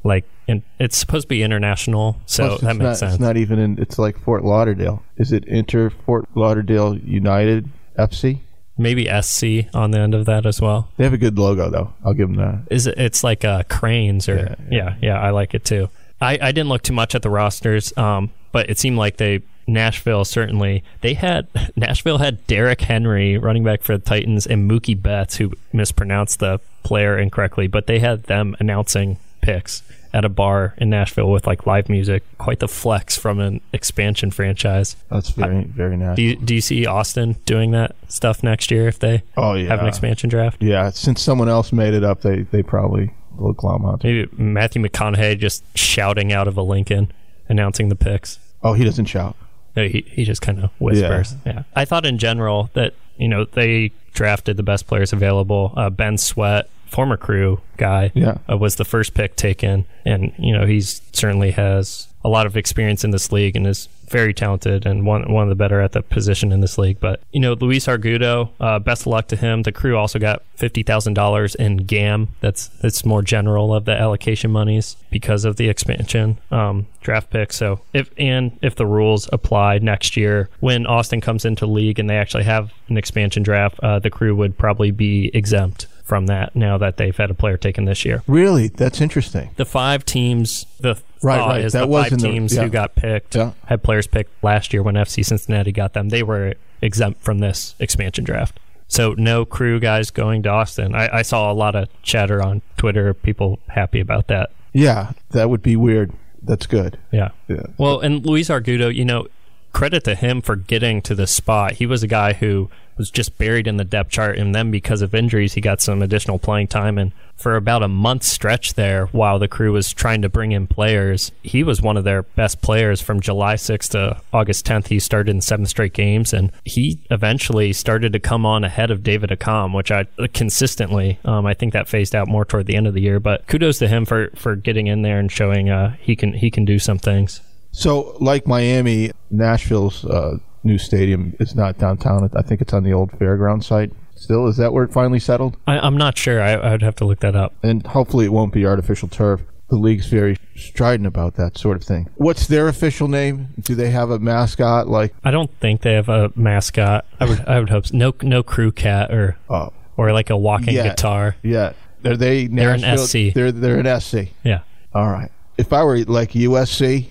like 0.03 0.25
in, 0.47 0.63
it's 0.79 0.97
supposed 0.97 1.23
to 1.23 1.27
be 1.27 1.41
international, 1.41 2.17
so 2.25 2.49
Plus, 2.49 2.61
that 2.61 2.75
makes 2.75 2.83
not, 2.83 2.97
sense. 2.97 3.13
It's 3.13 3.21
not 3.21 3.37
even 3.37 3.57
in. 3.57 3.79
It's 3.79 3.97
like 3.97 4.19
Fort 4.19 4.43
Lauderdale. 4.43 5.01
Is 5.17 5.31
it 5.31 5.45
Inter 5.45 5.89
Fort 5.89 6.25
Lauderdale 6.35 6.97
United 6.97 7.69
FC? 7.97 8.41
Maybe 8.77 9.05
SC 9.21 9.69
on 9.73 9.91
the 9.91 9.99
end 9.99 10.15
of 10.15 10.25
that 10.25 10.45
as 10.45 10.59
well. 10.59 10.89
They 10.97 11.03
have 11.03 11.13
a 11.13 11.17
good 11.17 11.37
logo 11.37 11.69
though. 11.69 11.93
I'll 12.03 12.13
give 12.13 12.29
them 12.29 12.37
that. 12.37 12.61
Is 12.71 12.87
it? 12.87 12.97
It's 12.97 13.23
like 13.23 13.45
uh, 13.45 13.63
cranes 13.69 14.27
or 14.27 14.35
Yeah, 14.35 14.55
yeah, 14.71 14.95
yeah, 15.01 15.21
I 15.21 15.29
like 15.29 15.53
it 15.53 15.63
too. 15.63 15.89
I, 16.19 16.39
I 16.41 16.51
didn't 16.51 16.69
look 16.69 16.83
too 16.83 16.93
much 16.93 17.15
at 17.15 17.21
the 17.21 17.29
rosters, 17.29 17.95
um, 17.97 18.31
but 18.51 18.69
it 18.69 18.79
seemed 18.79 18.97
like 18.97 19.17
they 19.17 19.41
Nashville 19.67 20.25
certainly 20.25 20.83
they 21.01 21.13
had 21.13 21.47
Nashville 21.75 22.17
had 22.17 22.45
Derrick 22.47 22.81
Henry 22.81 23.37
running 23.37 23.63
back 23.63 23.81
for 23.81 23.97
the 23.97 24.03
Titans 24.03 24.45
and 24.47 24.69
Mookie 24.69 24.99
Betts 24.99 25.37
who 25.37 25.53
mispronounced 25.71 26.39
the 26.39 26.59
player 26.83 27.17
incorrectly, 27.17 27.67
but 27.67 27.87
they 27.87 27.99
had 27.99 28.23
them 28.23 28.55
announcing 28.59 29.17
picks 29.41 29.83
at 30.13 30.23
a 30.23 30.29
bar 30.29 30.75
in 30.77 30.89
Nashville 30.89 31.31
with 31.31 31.47
like 31.47 31.65
live 31.65 31.89
music. 31.89 32.23
Quite 32.37 32.59
the 32.59 32.67
flex 32.67 33.17
from 33.17 33.39
an 33.39 33.61
expansion 33.71 34.31
franchise. 34.31 34.95
That's 35.09 35.29
very 35.29 35.63
very 35.63 35.97
nice. 35.97 36.15
Do 36.15 36.21
you, 36.21 36.35
do 36.35 36.55
you 36.55 36.61
see 36.61 36.85
Austin 36.85 37.37
doing 37.45 37.71
that 37.71 37.95
stuff 38.07 38.43
next 38.43 38.71
year 38.71 38.87
if 38.87 38.99
they 38.99 39.23
oh 39.37 39.53
yeah. 39.55 39.69
have 39.69 39.79
an 39.79 39.87
expansion 39.87 40.29
draft? 40.29 40.61
Yeah, 40.61 40.89
since 40.91 41.21
someone 41.21 41.49
else 41.49 41.73
made 41.73 41.93
it 41.93 42.03
up, 42.03 42.21
they 42.21 42.43
they 42.43 42.63
probably 42.63 43.13
will 43.37 43.53
glom 43.53 43.85
onto. 43.85 44.07
Maybe 44.07 44.29
Matthew 44.37 44.81
McConaughey 44.81 45.39
just 45.39 45.63
shouting 45.77 46.31
out 46.31 46.47
of 46.47 46.57
a 46.57 46.61
Lincoln, 46.61 47.11
announcing 47.49 47.89
the 47.89 47.95
picks. 47.95 48.39
Oh, 48.61 48.73
he 48.73 48.83
doesn't 48.83 49.05
shout. 49.05 49.35
No, 49.75 49.87
he, 49.87 50.05
he 50.07 50.23
just 50.23 50.41
kind 50.41 50.63
of 50.63 50.69
whispers. 50.79 51.35
Yeah. 51.45 51.63
I 51.75 51.85
thought 51.85 52.05
in 52.05 52.19
general 52.19 52.69
that, 52.73 52.93
you 53.17 53.27
know, 53.27 53.45
they 53.45 53.91
drafted 54.13 54.55
the 54.55 54.63
best 54.63 54.85
players 54.85 55.11
available. 55.11 55.73
Uh, 55.75 55.89
ben 55.89 56.17
Sweat, 56.17 56.69
former 56.93 57.17
crew 57.17 57.59
guy, 57.77 58.11
Yeah. 58.13 58.37
uh, 58.49 58.55
was 58.55 58.75
the 58.75 58.85
first 58.85 59.13
pick 59.13 59.35
taken. 59.35 59.85
And, 60.05 60.31
you 60.37 60.53
know, 60.53 60.65
he's 60.65 61.01
certainly 61.11 61.51
has 61.51 62.07
a 62.23 62.29
lot 62.29 62.45
of 62.45 62.55
experience 62.55 63.03
in 63.03 63.11
this 63.11 63.31
league 63.33 63.55
and 63.57 63.67
is 63.67 63.89
very 64.09 64.33
talented 64.33 64.85
and 64.85 65.05
one 65.05 65.29
one 65.31 65.43
of 65.43 65.49
the 65.49 65.55
better 65.55 65.81
at 65.81 65.91
the 65.93 66.01
position 66.01 66.51
in 66.51 66.61
this 66.61 66.77
league. 66.77 66.99
But 66.99 67.19
you 67.31 67.39
know, 67.41 67.53
Luis 67.53 67.87
Argudo, 67.87 68.49
uh, 68.59 68.79
best 68.79 69.01
of 69.01 69.07
luck 69.07 69.27
to 69.29 69.35
him. 69.35 69.63
The 69.63 69.71
crew 69.71 69.97
also 69.97 70.19
got 70.19 70.43
fifty 70.55 70.83
thousand 70.83 71.15
dollars 71.15 71.55
in 71.55 71.77
GAM. 71.77 72.29
That's 72.39 72.67
that's 72.81 73.03
more 73.05 73.21
general 73.23 73.73
of 73.73 73.85
the 73.85 73.99
allocation 73.99 74.51
monies 74.51 74.95
because 75.09 75.43
of 75.45 75.55
the 75.57 75.67
expansion 75.67 76.37
um, 76.51 76.85
draft 77.01 77.29
pick. 77.31 77.51
So 77.51 77.81
if 77.91 78.09
and 78.17 78.57
if 78.61 78.75
the 78.75 78.85
rules 78.85 79.27
apply 79.33 79.79
next 79.79 80.15
year 80.15 80.49
when 80.59 80.85
Austin 80.85 81.19
comes 81.21 81.43
into 81.43 81.65
league 81.65 81.97
and 81.99 82.09
they 82.09 82.17
actually 82.17 82.43
have 82.43 82.71
an 82.89 82.97
expansion 82.97 83.41
draft, 83.43 83.79
uh, 83.81 83.99
the 83.99 84.09
crew 84.11 84.35
would 84.35 84.57
probably 84.57 84.91
be 84.91 85.29
exempt 85.33 85.87
from 86.03 86.25
that 86.27 86.55
now 86.55 86.77
that 86.77 86.97
they've 86.97 87.15
had 87.15 87.31
a 87.31 87.33
player 87.33 87.57
taken 87.57 87.85
this 87.85 88.03
year. 88.05 88.21
Really, 88.27 88.67
that's 88.67 88.99
interesting. 89.01 89.49
The 89.55 89.65
five 89.65 90.05
teams, 90.05 90.65
the 90.79 90.97
Right, 91.21 91.37
thought 91.37 91.47
right. 91.49 91.61
is 91.63 91.71
That 91.73 91.81
the 91.81 91.87
was 91.87 92.09
five 92.09 92.19
the- 92.19 92.27
teams 92.29 92.53
yeah. 92.55 92.63
who 92.63 92.69
got 92.69 92.95
picked 92.95 93.35
Yeah. 93.35 93.51
had 93.67 93.81
players 93.83 94.07
picked 94.07 94.43
last 94.43 94.73
year 94.73 94.83
when 94.83 94.95
FC 94.95 95.23
Cincinnati 95.23 95.71
got 95.71 95.93
them. 95.93 96.09
They 96.09 96.21
were 96.23 96.55
exempt 96.81 97.21
from 97.23 97.39
this 97.39 97.75
expansion 97.79 98.25
draft. 98.25 98.59
So 98.89 99.13
no 99.17 99.45
crew 99.45 99.79
guys 99.79 100.11
going 100.11 100.43
to 100.43 100.49
Austin. 100.49 100.93
I, 100.93 101.19
I 101.19 101.21
saw 101.21 101.49
a 101.49 101.53
lot 101.55 101.75
of 101.75 101.87
chatter 102.03 102.43
on 102.43 102.61
Twitter, 102.77 103.13
people 103.13 103.59
happy 103.69 104.01
about 104.01 104.27
that. 104.27 104.51
Yeah, 104.73 105.11
that 105.31 105.49
would 105.49 105.61
be 105.63 105.75
weird. 105.77 106.11
That's 106.41 106.65
good. 106.67 106.97
Yeah. 107.11 107.29
Yeah. 107.47 107.63
Well, 107.77 108.01
and 108.01 108.25
Luis 108.25 108.49
Argudo, 108.49 108.93
you 108.93 109.05
know, 109.05 109.27
credit 109.73 110.03
to 110.05 110.15
him 110.15 110.41
for 110.41 110.55
getting 110.55 111.01
to 111.01 111.15
this 111.15 111.31
spot. 111.31 111.73
He 111.73 111.85
was 111.85 112.03
a 112.03 112.07
guy 112.07 112.33
who 112.33 112.69
was 112.97 113.09
just 113.09 113.37
buried 113.37 113.67
in 113.67 113.77
the 113.77 113.83
depth 113.83 114.11
chart, 114.11 114.37
and 114.37 114.53
then 114.53 114.71
because 114.71 115.01
of 115.01 115.15
injuries, 115.15 115.53
he 115.53 115.61
got 115.61 115.81
some 115.81 116.01
additional 116.01 116.39
playing 116.39 116.67
time. 116.67 116.97
And 116.97 117.11
for 117.35 117.55
about 117.55 117.83
a 117.83 117.87
month 117.87 118.23
stretch 118.23 118.75
there, 118.75 119.07
while 119.07 119.39
the 119.39 119.47
crew 119.47 119.73
was 119.73 119.91
trying 119.91 120.21
to 120.21 120.29
bring 120.29 120.51
in 120.51 120.67
players, 120.67 121.31
he 121.41 121.63
was 121.63 121.81
one 121.81 121.97
of 121.97 122.03
their 122.03 122.23
best 122.23 122.61
players 122.61 123.01
from 123.01 123.19
July 123.19 123.55
6th 123.55 123.89
to 123.89 124.21
August 124.31 124.65
10th. 124.65 124.87
He 124.87 124.99
started 124.99 125.31
in 125.31 125.41
seven 125.41 125.65
straight 125.65 125.93
games, 125.93 126.33
and 126.33 126.51
he 126.63 126.99
eventually 127.09 127.73
started 127.73 128.13
to 128.13 128.19
come 128.19 128.45
on 128.45 128.63
ahead 128.63 128.91
of 128.91 129.03
David 129.03 129.31
Accam, 129.31 129.75
which 129.75 129.91
I 129.91 130.05
consistently, 130.33 131.19
um, 131.25 131.45
I 131.45 131.53
think 131.53 131.73
that 131.73 131.89
phased 131.89 132.15
out 132.15 132.27
more 132.27 132.45
toward 132.45 132.67
the 132.67 132.75
end 132.75 132.87
of 132.87 132.93
the 132.93 133.01
year. 133.01 133.19
But 133.19 133.47
kudos 133.47 133.79
to 133.79 133.87
him 133.87 134.05
for 134.05 134.29
for 134.35 134.55
getting 134.55 134.87
in 134.87 135.01
there 135.01 135.19
and 135.19 135.31
showing 135.31 135.69
uh, 135.69 135.95
he 135.99 136.15
can 136.15 136.33
he 136.33 136.51
can 136.51 136.65
do 136.65 136.77
some 136.77 136.99
things. 136.99 137.41
So, 137.73 138.15
like 138.21 138.45
Miami, 138.47 139.11
Nashville's 139.31 140.05
uh, 140.05 140.37
new 140.63 140.77
stadium 140.77 141.35
is 141.39 141.55
not 141.55 141.77
downtown. 141.79 142.29
I 142.35 142.41
think 142.43 142.61
it's 142.61 142.71
on 142.71 142.83
the 142.83 142.93
old 142.93 143.11
fairground 143.13 143.63
site. 143.63 143.91
Still, 144.15 144.47
is 144.47 144.57
that 144.57 144.71
where 144.71 144.83
it 144.83 144.93
finally 144.93 145.19
settled? 145.19 145.57
I, 145.67 145.79
I'm 145.79 145.97
not 145.97 146.15
sure. 146.17 146.39
I, 146.39 146.51
I 146.53 146.71
would 146.71 146.83
have 146.83 146.95
to 146.97 147.05
look 147.05 147.19
that 147.21 147.35
up. 147.35 147.53
And 147.63 147.85
hopefully, 147.85 148.25
it 148.25 148.31
won't 148.31 148.53
be 148.53 148.63
artificial 148.65 149.07
turf. 149.09 149.41
The 149.69 149.75
league's 149.77 150.05
very 150.05 150.37
strident 150.55 151.07
about 151.07 151.33
that 151.37 151.57
sort 151.57 151.77
of 151.77 151.83
thing. 151.83 152.07
What's 152.15 152.45
their 152.45 152.67
official 152.67 153.07
name? 153.07 153.47
Do 153.59 153.73
they 153.73 153.89
have 153.89 154.11
a 154.11 154.19
mascot? 154.19 154.87
Like, 154.87 155.15
I 155.23 155.31
don't 155.31 155.49
think 155.59 155.81
they 155.81 155.93
have 155.93 156.09
a 156.09 156.31
mascot. 156.35 157.05
I 157.19 157.25
would 157.25 157.39
I 157.47 157.59
would 157.59 157.69
hope 157.69 157.87
so. 157.87 157.97
no 157.97 158.13
no 158.21 158.43
crew 158.43 158.71
cat 158.71 159.11
or 159.11 159.35
oh, 159.49 159.73
or 159.97 160.13
like 160.13 160.29
a 160.29 160.37
walking 160.37 160.75
Yeah. 160.75 160.89
guitar. 160.89 161.37
yeah, 161.41 161.73
are 162.05 162.15
they? 162.15 162.45
They're 162.45 162.73
an 162.75 162.97
SC. 162.99 163.33
They're 163.33 163.51
they're 163.51 163.79
an 163.79 163.99
SC. 163.99 164.27
Yeah, 164.43 164.59
All 164.93 165.09
right. 165.09 165.31
If 165.57 165.73
I 165.73 165.83
were 165.83 165.97
like 166.03 166.33
USC, 166.33 167.07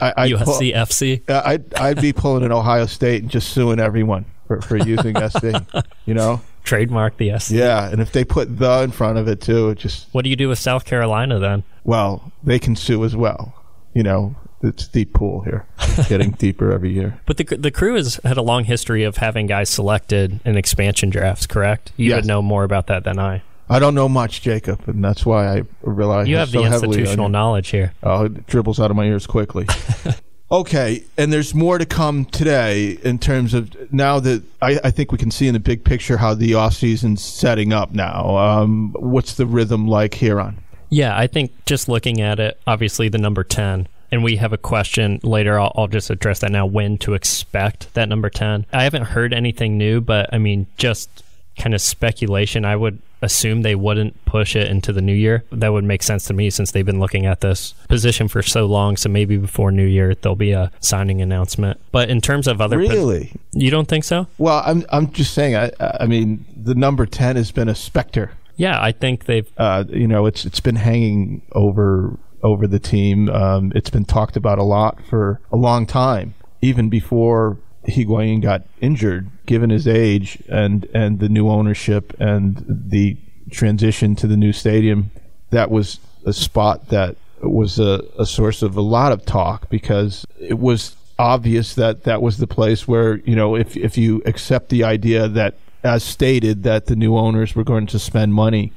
I, 0.00 0.12
I'd 0.16 0.32
pull- 0.38 0.54
USC 0.60 0.74
FC. 0.74 1.28
Uh, 1.30 1.42
I'd 1.44 1.74
I'd 1.74 2.00
be 2.00 2.12
pulling 2.12 2.44
an 2.44 2.52
Ohio 2.52 2.86
State 2.86 3.22
and 3.22 3.30
just 3.30 3.50
suing 3.50 3.78
everyone 3.80 4.24
for, 4.46 4.60
for 4.62 4.76
using 4.76 5.16
SC. 5.28 5.44
You 6.06 6.14
know? 6.14 6.40
Trademark 6.64 7.16
the 7.16 7.30
S. 7.30 7.50
Yeah, 7.50 7.88
and 7.88 8.00
if 8.00 8.12
they 8.12 8.24
put 8.24 8.58
the 8.58 8.82
in 8.82 8.90
front 8.90 9.16
of 9.18 9.28
it 9.28 9.40
too, 9.40 9.70
it 9.70 9.78
just 9.78 10.08
What 10.12 10.24
do 10.24 10.30
you 10.30 10.36
do 10.36 10.48
with 10.48 10.58
South 10.58 10.84
Carolina 10.84 11.38
then? 11.38 11.62
well, 11.84 12.32
they 12.42 12.58
can 12.58 12.76
sue 12.76 13.04
as 13.04 13.16
well. 13.16 13.54
You 13.94 14.02
know, 14.02 14.36
it's 14.62 14.86
a 14.86 14.90
deep 14.90 15.14
pool 15.14 15.40
here, 15.42 15.66
getting 16.08 16.32
deeper 16.32 16.70
every 16.72 16.92
year. 16.92 17.18
But 17.26 17.38
the 17.38 17.44
the 17.44 17.70
crew 17.70 17.94
has 17.94 18.20
had 18.24 18.36
a 18.36 18.42
long 18.42 18.64
history 18.64 19.04
of 19.04 19.16
having 19.16 19.46
guys 19.46 19.68
selected 19.70 20.40
in 20.44 20.56
expansion 20.56 21.10
drafts. 21.10 21.46
Correct? 21.46 21.92
You 21.96 22.10
Yes. 22.10 22.16
would 22.18 22.26
know 22.26 22.42
more 22.42 22.62
about 22.64 22.86
that 22.88 23.04
than 23.04 23.18
I. 23.18 23.42
I 23.70 23.78
don't 23.78 23.94
know 23.94 24.08
much, 24.08 24.42
Jacob, 24.42 24.88
and 24.88 25.02
that's 25.02 25.24
why 25.24 25.46
I 25.58 25.62
rely 25.82 26.24
You 26.24 26.38
have 26.38 26.50
so 26.50 26.60
the 26.60 26.66
institutional 26.66 27.28
knowledge 27.28 27.68
here. 27.68 27.92
Oh, 28.02 28.24
it 28.24 28.46
dribbles 28.48 28.80
out 28.80 28.90
of 28.90 28.96
my 28.96 29.04
ears 29.04 29.28
quickly. 29.28 29.68
okay, 30.50 31.04
and 31.16 31.32
there's 31.32 31.54
more 31.54 31.78
to 31.78 31.86
come 31.86 32.24
today 32.24 32.98
in 33.04 33.20
terms 33.20 33.54
of 33.54 33.92
now 33.92 34.18
that 34.18 34.42
I, 34.60 34.80
I 34.82 34.90
think 34.90 35.12
we 35.12 35.18
can 35.18 35.30
see 35.30 35.46
in 35.46 35.54
the 35.54 35.60
big 35.60 35.84
picture 35.84 36.16
how 36.16 36.34
the 36.34 36.54
off 36.54 36.74
season's 36.74 37.22
setting 37.22 37.72
up 37.72 37.92
now. 37.92 38.36
Um, 38.36 38.92
what's 38.98 39.34
the 39.34 39.46
rhythm 39.46 39.86
like 39.86 40.14
here 40.14 40.40
on? 40.40 40.58
Yeah, 40.88 41.16
I 41.16 41.28
think 41.28 41.52
just 41.64 41.88
looking 41.88 42.20
at 42.20 42.40
it, 42.40 42.60
obviously 42.66 43.08
the 43.08 43.18
number 43.18 43.44
10, 43.44 43.86
and 44.10 44.24
we 44.24 44.34
have 44.34 44.52
a 44.52 44.58
question 44.58 45.20
later. 45.22 45.60
I'll, 45.60 45.72
I'll 45.76 45.86
just 45.86 46.10
address 46.10 46.40
that 46.40 46.50
now 46.50 46.66
when 46.66 46.98
to 46.98 47.14
expect 47.14 47.94
that 47.94 48.08
number 48.08 48.30
10. 48.30 48.66
I 48.72 48.82
haven't 48.82 49.04
heard 49.04 49.32
anything 49.32 49.78
new, 49.78 50.00
but 50.00 50.28
I 50.32 50.38
mean, 50.38 50.66
just 50.76 51.22
kind 51.56 51.72
of 51.72 51.80
speculation. 51.80 52.64
I 52.64 52.74
would 52.74 53.00
assume 53.22 53.62
they 53.62 53.74
wouldn't 53.74 54.24
push 54.24 54.56
it 54.56 54.68
into 54.68 54.92
the 54.92 55.00
new 55.00 55.12
year. 55.14 55.44
That 55.52 55.72
would 55.72 55.84
make 55.84 56.02
sense 56.02 56.24
to 56.26 56.34
me 56.34 56.50
since 56.50 56.70
they've 56.72 56.86
been 56.86 57.00
looking 57.00 57.26
at 57.26 57.40
this 57.40 57.72
position 57.88 58.28
for 58.28 58.42
so 58.42 58.66
long. 58.66 58.96
So 58.96 59.08
maybe 59.08 59.36
before 59.36 59.70
New 59.70 59.84
Year 59.86 60.14
there'll 60.14 60.36
be 60.36 60.52
a 60.52 60.70
signing 60.80 61.20
announcement. 61.20 61.80
But 61.92 62.08
in 62.10 62.20
terms 62.20 62.46
of 62.46 62.60
other, 62.60 62.78
pos- 62.80 62.88
Really? 62.90 63.32
you 63.52 63.70
don't 63.70 63.88
think 63.88 64.04
so? 64.04 64.26
Well, 64.38 64.62
I'm 64.64 64.84
I'm 64.90 65.10
just 65.12 65.34
saying. 65.34 65.56
I 65.56 65.70
I 65.80 66.06
mean, 66.06 66.44
the 66.56 66.74
number 66.74 67.06
ten 67.06 67.36
has 67.36 67.50
been 67.52 67.68
a 67.68 67.74
specter. 67.74 68.32
Yeah, 68.56 68.78
I 68.80 68.92
think 68.92 69.24
they've. 69.24 69.48
Uh, 69.56 69.84
you 69.88 70.06
know, 70.06 70.26
it's 70.26 70.44
it's 70.44 70.60
been 70.60 70.76
hanging 70.76 71.42
over 71.52 72.16
over 72.42 72.66
the 72.66 72.78
team. 72.78 73.28
Um, 73.30 73.72
it's 73.74 73.90
been 73.90 74.04
talked 74.04 74.36
about 74.36 74.58
a 74.58 74.62
lot 74.62 74.98
for 75.08 75.40
a 75.52 75.56
long 75.56 75.86
time, 75.86 76.34
even 76.62 76.88
before 76.88 77.56
Higuain 77.86 78.42
got 78.42 78.62
injured. 78.80 79.30
Given 79.46 79.70
his 79.70 79.88
age 79.88 80.42
and 80.48 80.86
and 80.94 81.18
the 81.18 81.28
new 81.28 81.48
ownership 81.48 82.14
and 82.20 82.64
the 82.68 83.16
transition 83.50 84.14
to 84.16 84.26
the 84.26 84.36
new 84.36 84.52
stadium, 84.52 85.10
that 85.50 85.70
was 85.70 85.98
a 86.24 86.32
spot 86.32 86.88
that 86.88 87.16
was 87.42 87.78
a, 87.78 88.04
a 88.18 88.26
source 88.26 88.62
of 88.62 88.76
a 88.76 88.82
lot 88.82 89.12
of 89.12 89.24
talk 89.24 89.68
because 89.70 90.26
it 90.38 90.58
was 90.58 90.94
obvious 91.18 91.74
that 91.74 92.04
that 92.04 92.22
was 92.22 92.38
the 92.38 92.46
place 92.46 92.88
where 92.88 93.16
you 93.20 93.36
know 93.36 93.54
if 93.54 93.76
if 93.76 93.98
you 93.98 94.22
accept 94.24 94.68
the 94.68 94.84
idea 94.84 95.28
that 95.28 95.54
as 95.82 96.02
stated 96.02 96.62
that 96.62 96.86
the 96.86 96.96
new 96.96 97.16
owners 97.16 97.54
were 97.54 97.64
going 97.64 97.86
to 97.86 97.98
spend 97.98 98.34
money 98.34 98.72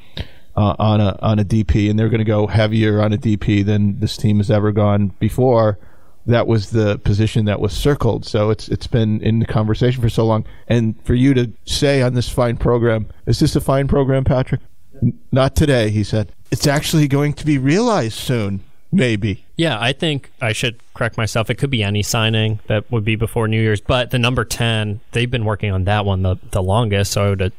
uh, 0.55 0.75
on 0.79 1.01
a 1.01 1.17
on 1.21 1.39
a 1.39 1.45
DP 1.45 1.89
and 1.89 1.97
they're 1.97 2.09
going 2.09 2.19
to 2.19 2.25
go 2.25 2.47
heavier 2.47 3.01
on 3.01 3.13
a 3.13 3.17
DP 3.17 3.65
than 3.65 3.99
this 3.99 4.17
team 4.17 4.37
has 4.37 4.51
ever 4.51 4.71
gone 4.71 5.07
before. 5.19 5.77
That 6.25 6.47
was 6.47 6.69
the 6.69 6.99
position 6.99 7.45
that 7.45 7.59
was 7.59 7.73
circled. 7.73 8.25
So 8.25 8.49
it's 8.49 8.69
it's 8.69 8.87
been 8.87 9.21
in 9.21 9.39
the 9.39 9.45
conversation 9.45 10.01
for 10.01 10.09
so 10.09 10.25
long. 10.25 10.45
And 10.67 10.95
for 11.03 11.15
you 11.15 11.33
to 11.33 11.51
say 11.65 12.01
on 12.01 12.13
this 12.13 12.29
fine 12.29 12.55
program, 12.55 13.07
is 13.25 13.39
this 13.39 13.55
a 13.55 13.61
fine 13.61 13.87
program, 13.87 14.23
Patrick? 14.23 14.61
N- 15.01 15.19
not 15.31 15.55
today, 15.55 15.89
he 15.89 16.03
said. 16.03 16.31
It's 16.49 16.65
actually 16.65 17.07
going 17.09 17.33
to 17.33 17.45
be 17.45 17.57
realized 17.57 18.13
soon, 18.13 18.61
maybe. 18.91 19.43
Yeah, 19.57 19.77
I 19.79 19.91
think 19.91 20.31
I 20.39 20.53
should 20.53 20.79
correct 20.93 21.17
myself. 21.17 21.49
It 21.49 21.55
could 21.55 21.69
be 21.69 21.83
any 21.83 22.03
signing 22.03 22.59
that 22.67 22.89
would 22.89 23.03
be 23.03 23.17
before 23.17 23.49
New 23.49 23.61
Year's, 23.61 23.81
but 23.81 24.11
the 24.11 24.19
number 24.19 24.45
ten, 24.45 25.01
they've 25.11 25.29
been 25.29 25.45
working 25.45 25.71
on 25.71 25.83
that 25.83 26.05
one 26.05 26.21
the, 26.21 26.37
the 26.51 26.63
longest. 26.63 27.11
So 27.11 27.25
I 27.25 27.29
would, 27.29 27.53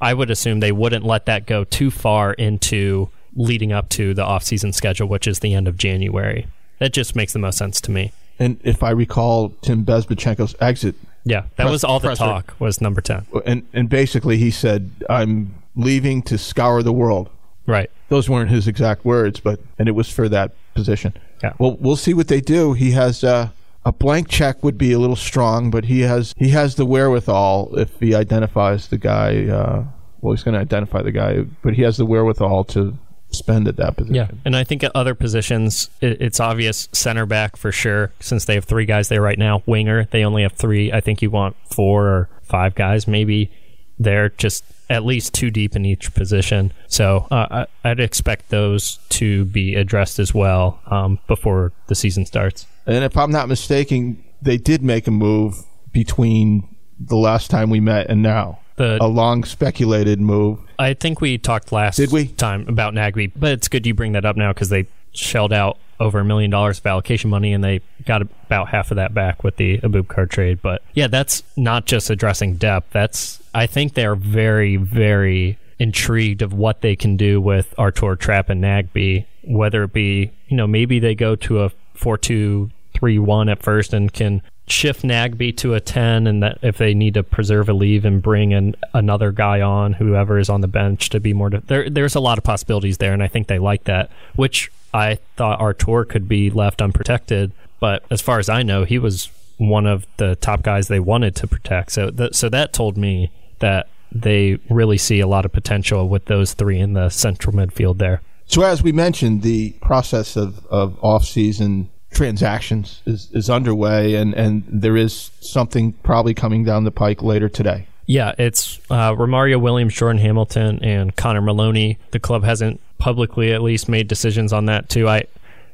I 0.00 0.14
would 0.14 0.30
assume 0.30 0.60
they 0.60 0.72
wouldn't 0.72 1.04
let 1.04 1.26
that 1.26 1.44
go 1.44 1.64
too 1.64 1.90
far 1.90 2.32
into 2.32 3.10
leading 3.34 3.72
up 3.72 3.90
to 3.90 4.14
the 4.14 4.24
off-season 4.24 4.72
schedule, 4.72 5.06
which 5.06 5.26
is 5.26 5.40
the 5.40 5.52
end 5.52 5.68
of 5.68 5.76
January. 5.76 6.46
That 6.78 6.92
just 6.92 7.16
makes 7.16 7.32
the 7.32 7.38
most 7.38 7.58
sense 7.58 7.80
to 7.82 7.90
me. 7.90 8.12
And 8.38 8.60
if 8.64 8.82
I 8.82 8.90
recall 8.90 9.50
Tim 9.62 9.84
Bezbatchenko's 9.84 10.54
exit, 10.60 10.94
Yeah, 11.24 11.42
that 11.56 11.64
Press- 11.64 11.70
was 11.70 11.84
all 11.84 11.98
the 12.00 12.14
talk 12.14 12.54
was 12.58 12.80
number 12.80 13.00
ten. 13.00 13.26
and 13.44 13.62
and 13.72 13.88
basically 13.88 14.36
he 14.36 14.50
said, 14.50 14.90
"I'm 15.08 15.54
leaving 15.74 16.22
to 16.22 16.36
scour 16.38 16.82
the 16.82 16.92
world." 16.92 17.30
Right. 17.66 17.90
Those 18.08 18.28
weren't 18.30 18.50
his 18.50 18.68
exact 18.68 19.04
words, 19.04 19.40
but 19.40 19.58
and 19.78 19.88
it 19.88 19.92
was 19.92 20.08
for 20.08 20.28
that 20.28 20.52
position. 20.74 21.14
Yeah. 21.42 21.54
Well, 21.58 21.76
we'll 21.80 21.96
see 21.96 22.14
what 22.14 22.28
they 22.28 22.40
do. 22.40 22.74
He 22.74 22.92
has 22.92 23.24
uh, 23.24 23.48
a 23.84 23.92
blank 23.92 24.28
check 24.28 24.62
would 24.62 24.78
be 24.78 24.92
a 24.92 24.98
little 24.98 25.16
strong, 25.16 25.70
but 25.70 25.86
he 25.86 26.00
has 26.02 26.32
he 26.36 26.50
has 26.50 26.74
the 26.76 26.86
wherewithal 26.86 27.70
if 27.78 27.98
he 27.98 28.14
identifies 28.14 28.88
the 28.88 28.98
guy. 28.98 29.46
Uh, 29.48 29.84
well, 30.20 30.34
he's 30.34 30.42
going 30.44 30.54
to 30.54 30.60
identify 30.60 31.02
the 31.02 31.12
guy, 31.12 31.44
but 31.62 31.74
he 31.74 31.82
has 31.82 31.96
the 31.96 32.06
wherewithal 32.06 32.64
to 32.64 32.96
spend 33.30 33.68
at 33.68 33.76
that 33.76 33.96
position. 33.96 34.14
Yeah, 34.14 34.30
and 34.44 34.56
I 34.56 34.64
think 34.64 34.82
at 34.84 34.92
other 34.94 35.14
positions, 35.14 35.90
it, 36.00 36.20
it's 36.20 36.40
obvious 36.40 36.88
center 36.92 37.26
back 37.26 37.56
for 37.56 37.72
sure, 37.72 38.12
since 38.20 38.44
they 38.44 38.54
have 38.54 38.64
three 38.64 38.86
guys 38.86 39.08
there 39.08 39.22
right 39.22 39.38
now. 39.38 39.62
Winger, 39.66 40.06
they 40.10 40.24
only 40.24 40.42
have 40.42 40.52
three. 40.52 40.92
I 40.92 41.00
think 41.00 41.22
you 41.22 41.30
want 41.30 41.56
four 41.70 42.06
or 42.06 42.28
five 42.42 42.74
guys, 42.74 43.06
maybe. 43.06 43.50
They're 43.98 44.28
just 44.28 44.62
at 44.88 45.04
least 45.04 45.34
two 45.34 45.50
deep 45.50 45.74
in 45.74 45.84
each 45.84 46.14
position. 46.14 46.72
So 46.86 47.26
uh, 47.30 47.66
I, 47.84 47.90
I'd 47.90 48.00
expect 48.00 48.50
those 48.50 48.98
to 49.10 49.44
be 49.46 49.74
addressed 49.74 50.18
as 50.18 50.32
well 50.34 50.80
um, 50.86 51.18
before 51.26 51.72
the 51.88 51.94
season 51.94 52.26
starts. 52.26 52.66
And 52.86 53.04
if 53.04 53.16
I'm 53.16 53.32
not 53.32 53.48
mistaken, 53.48 54.22
they 54.40 54.58
did 54.58 54.82
make 54.82 55.06
a 55.06 55.10
move 55.10 55.64
between 55.92 56.76
the 57.00 57.16
last 57.16 57.50
time 57.50 57.70
we 57.70 57.80
met 57.80 58.08
and 58.08 58.22
now. 58.22 58.60
The 58.76 58.98
A 59.00 59.06
long 59.08 59.44
speculated 59.44 60.20
move. 60.20 60.58
I 60.78 60.94
think 60.94 61.20
we 61.20 61.38
talked 61.38 61.72
last 61.72 61.96
Did 61.96 62.12
we? 62.12 62.28
time 62.28 62.68
about 62.68 62.94
Nagbe, 62.94 63.32
but 63.34 63.52
it's 63.52 63.68
good 63.68 63.86
you 63.86 63.94
bring 63.94 64.12
that 64.12 64.24
up 64.24 64.36
now 64.36 64.52
because 64.52 64.68
they 64.68 64.86
shelled 65.12 65.52
out 65.52 65.78
over 65.98 66.20
a 66.20 66.24
million 66.24 66.50
dollars 66.50 66.78
of 66.78 66.86
allocation 66.86 67.30
money 67.30 67.54
and 67.54 67.64
they 67.64 67.80
got 68.04 68.20
about 68.20 68.68
half 68.68 68.90
of 68.90 68.96
that 68.96 69.14
back 69.14 69.42
with 69.42 69.56
the 69.56 69.78
Abubakar 69.78 70.28
trade. 70.28 70.60
But 70.60 70.82
yeah, 70.92 71.06
that's 71.06 71.42
not 71.56 71.86
just 71.86 72.10
addressing 72.10 72.56
depth. 72.56 72.92
That's 72.92 73.42
I 73.54 73.66
think 73.66 73.94
they're 73.94 74.14
very, 74.14 74.76
very 74.76 75.58
intrigued 75.78 76.42
of 76.42 76.52
what 76.52 76.82
they 76.82 76.96
can 76.96 77.16
do 77.16 77.40
with 77.40 77.74
Artur 77.78 78.16
Trapp 78.16 78.50
and 78.50 78.62
Nagbe. 78.62 79.24
Whether 79.44 79.84
it 79.84 79.92
be, 79.92 80.32
you 80.48 80.56
know, 80.56 80.66
maybe 80.66 80.98
they 80.98 81.14
go 81.14 81.34
to 81.36 81.62
a 81.62 81.70
four 81.94 82.18
two 82.18 82.70
three 82.92 83.18
one 83.18 83.48
at 83.48 83.62
first 83.62 83.94
and 83.94 84.12
can 84.12 84.42
shift 84.68 85.02
Nagbe 85.02 85.56
to 85.58 85.74
a 85.74 85.80
10 85.80 86.26
and 86.26 86.42
that 86.42 86.58
if 86.62 86.78
they 86.78 86.92
need 86.92 87.14
to 87.14 87.22
preserve 87.22 87.68
a 87.68 87.72
leave 87.72 88.04
and 88.04 88.20
bring 88.20 88.50
in 88.52 88.74
another 88.94 89.30
guy 89.30 89.60
on 89.60 89.92
whoever 89.92 90.38
is 90.38 90.48
on 90.48 90.60
the 90.60 90.68
bench 90.68 91.08
to 91.10 91.20
be 91.20 91.32
more 91.32 91.50
there 91.50 91.88
there's 91.88 92.16
a 92.16 92.20
lot 92.20 92.36
of 92.36 92.42
possibilities 92.42 92.98
there 92.98 93.12
and 93.12 93.22
I 93.22 93.28
think 93.28 93.46
they 93.46 93.60
like 93.60 93.84
that 93.84 94.10
which 94.34 94.72
I 94.92 95.18
thought 95.36 95.60
Artur 95.60 96.04
could 96.04 96.28
be 96.28 96.50
left 96.50 96.82
unprotected 96.82 97.52
but 97.78 98.04
as 98.10 98.20
far 98.20 98.38
as 98.40 98.48
I 98.48 98.62
know 98.62 98.84
he 98.84 98.98
was 98.98 99.30
one 99.58 99.86
of 99.86 100.06
the 100.16 100.36
top 100.36 100.62
guys 100.62 100.88
they 100.88 101.00
wanted 101.00 101.34
to 101.36 101.46
protect. 101.46 101.92
So 101.92 102.10
th- 102.10 102.34
so 102.34 102.48
that 102.48 102.72
told 102.72 102.96
me 102.96 103.30
that 103.60 103.88
they 104.12 104.58
really 104.70 104.98
see 104.98 105.20
a 105.20 105.26
lot 105.26 105.44
of 105.44 105.52
potential 105.52 106.08
with 106.08 106.26
those 106.26 106.54
three 106.54 106.78
in 106.78 106.92
the 106.92 107.08
central 107.08 107.54
midfield 107.54 107.98
there. 107.98 108.22
So 108.46 108.62
as 108.62 108.82
we 108.82 108.92
mentioned, 108.92 109.42
the 109.42 109.70
process 109.80 110.36
of, 110.36 110.64
of 110.66 110.96
off-season 111.02 111.90
transactions 112.16 113.02
is, 113.06 113.30
is 113.32 113.50
underway, 113.50 114.14
and, 114.14 114.34
and 114.34 114.64
there 114.66 114.96
is 114.96 115.30
something 115.40 115.92
probably 116.02 116.34
coming 116.34 116.64
down 116.64 116.84
the 116.84 116.90
pike 116.90 117.22
later 117.22 117.48
today. 117.48 117.86
Yeah, 118.06 118.34
it's 118.38 118.78
uh, 118.90 119.12
Romario 119.12 119.60
Williams, 119.60 119.94
Jordan 119.94 120.20
Hamilton, 120.20 120.82
and 120.82 121.14
Connor 121.14 121.42
Maloney. 121.42 121.98
The 122.12 122.20
club 122.20 122.44
hasn't 122.44 122.80
publicly, 122.98 123.52
at 123.52 123.62
least, 123.62 123.88
made 123.88 124.08
decisions 124.08 124.52
on 124.52 124.66
that 124.66 124.88
too. 124.88 125.08
I 125.08 125.24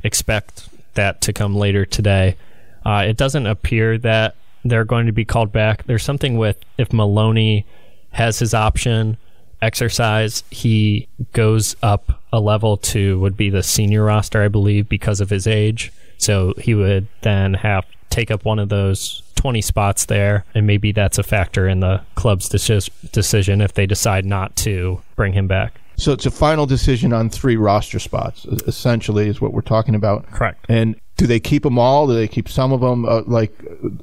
expect 0.03 0.69
that 0.95 1.21
to 1.23 1.33
come 1.33 1.55
later 1.55 1.85
today. 1.85 2.37
Uh, 2.85 3.05
it 3.07 3.17
doesn't 3.17 3.47
appear 3.47 3.99
that 3.99 4.35
they're 4.65 4.85
going 4.85 5.07
to 5.07 5.13
be 5.13 5.25
called 5.25 5.53
back. 5.53 5.85
There's 5.85 6.03
something 6.03 6.37
with 6.39 6.57
if 6.79 6.93
Maloney 6.93 7.67
has 8.13 8.39
his 8.39 8.55
option 8.55 9.17
exercise, 9.63 10.43
he 10.51 11.09
goes 11.33 11.77
up 11.83 12.21
a 12.33 12.41
level 12.41 12.77
to 12.77 13.19
would 13.21 13.37
be 13.37 13.49
the 13.49 13.63
senior 13.63 14.05
roster, 14.05 14.43
I 14.43 14.49
believe, 14.49 14.89
because 14.89 15.21
of 15.21 15.31
his 15.31 15.47
age. 15.47 15.93
So 16.23 16.55
he 16.59 16.75
would 16.75 17.09
then 17.23 17.55
have 17.55 17.85
take 18.11 18.31
up 18.31 18.45
one 18.45 18.59
of 18.59 18.69
those 18.69 19.23
20 19.37 19.61
spots 19.63 20.05
there, 20.07 20.45
and 20.55 20.67
maybe 20.67 20.93
that's 20.93 21.19
a 21.19 21.23
factor 21.23 21.67
in 21.67 21.81
the 21.81 22.01
club's 22.15 22.49
decis- 22.49 22.91
decision 23.11 23.61
if 23.61 23.73
they 23.75 23.87
decide 23.87 24.25
not 24.25 24.55
to 24.57 25.01
bring 25.17 25.33
him 25.33 25.47
back. 25.49 25.81
So 25.97 26.13
it's 26.13 26.27
a 26.27 26.31
final 26.31 26.67
decision 26.67 27.13
on 27.13 27.29
three 27.31 27.57
roster 27.57 27.99
spots, 27.99 28.45
essentially, 28.67 29.29
is 29.29 29.41
what 29.41 29.53
we're 29.53 29.61
talking 29.63 29.95
about. 29.95 30.27
Correct. 30.31 30.65
And 30.69 30.95
do 31.17 31.27
they 31.27 31.41
keep 31.41 31.63
them 31.63 31.79
all? 31.79 32.07
Do 32.07 32.15
they 32.15 32.29
keep 32.29 32.49
some 32.49 32.73
of 32.73 32.81
them? 32.81 33.05
Uh, 33.05 33.23
like, 33.27 33.57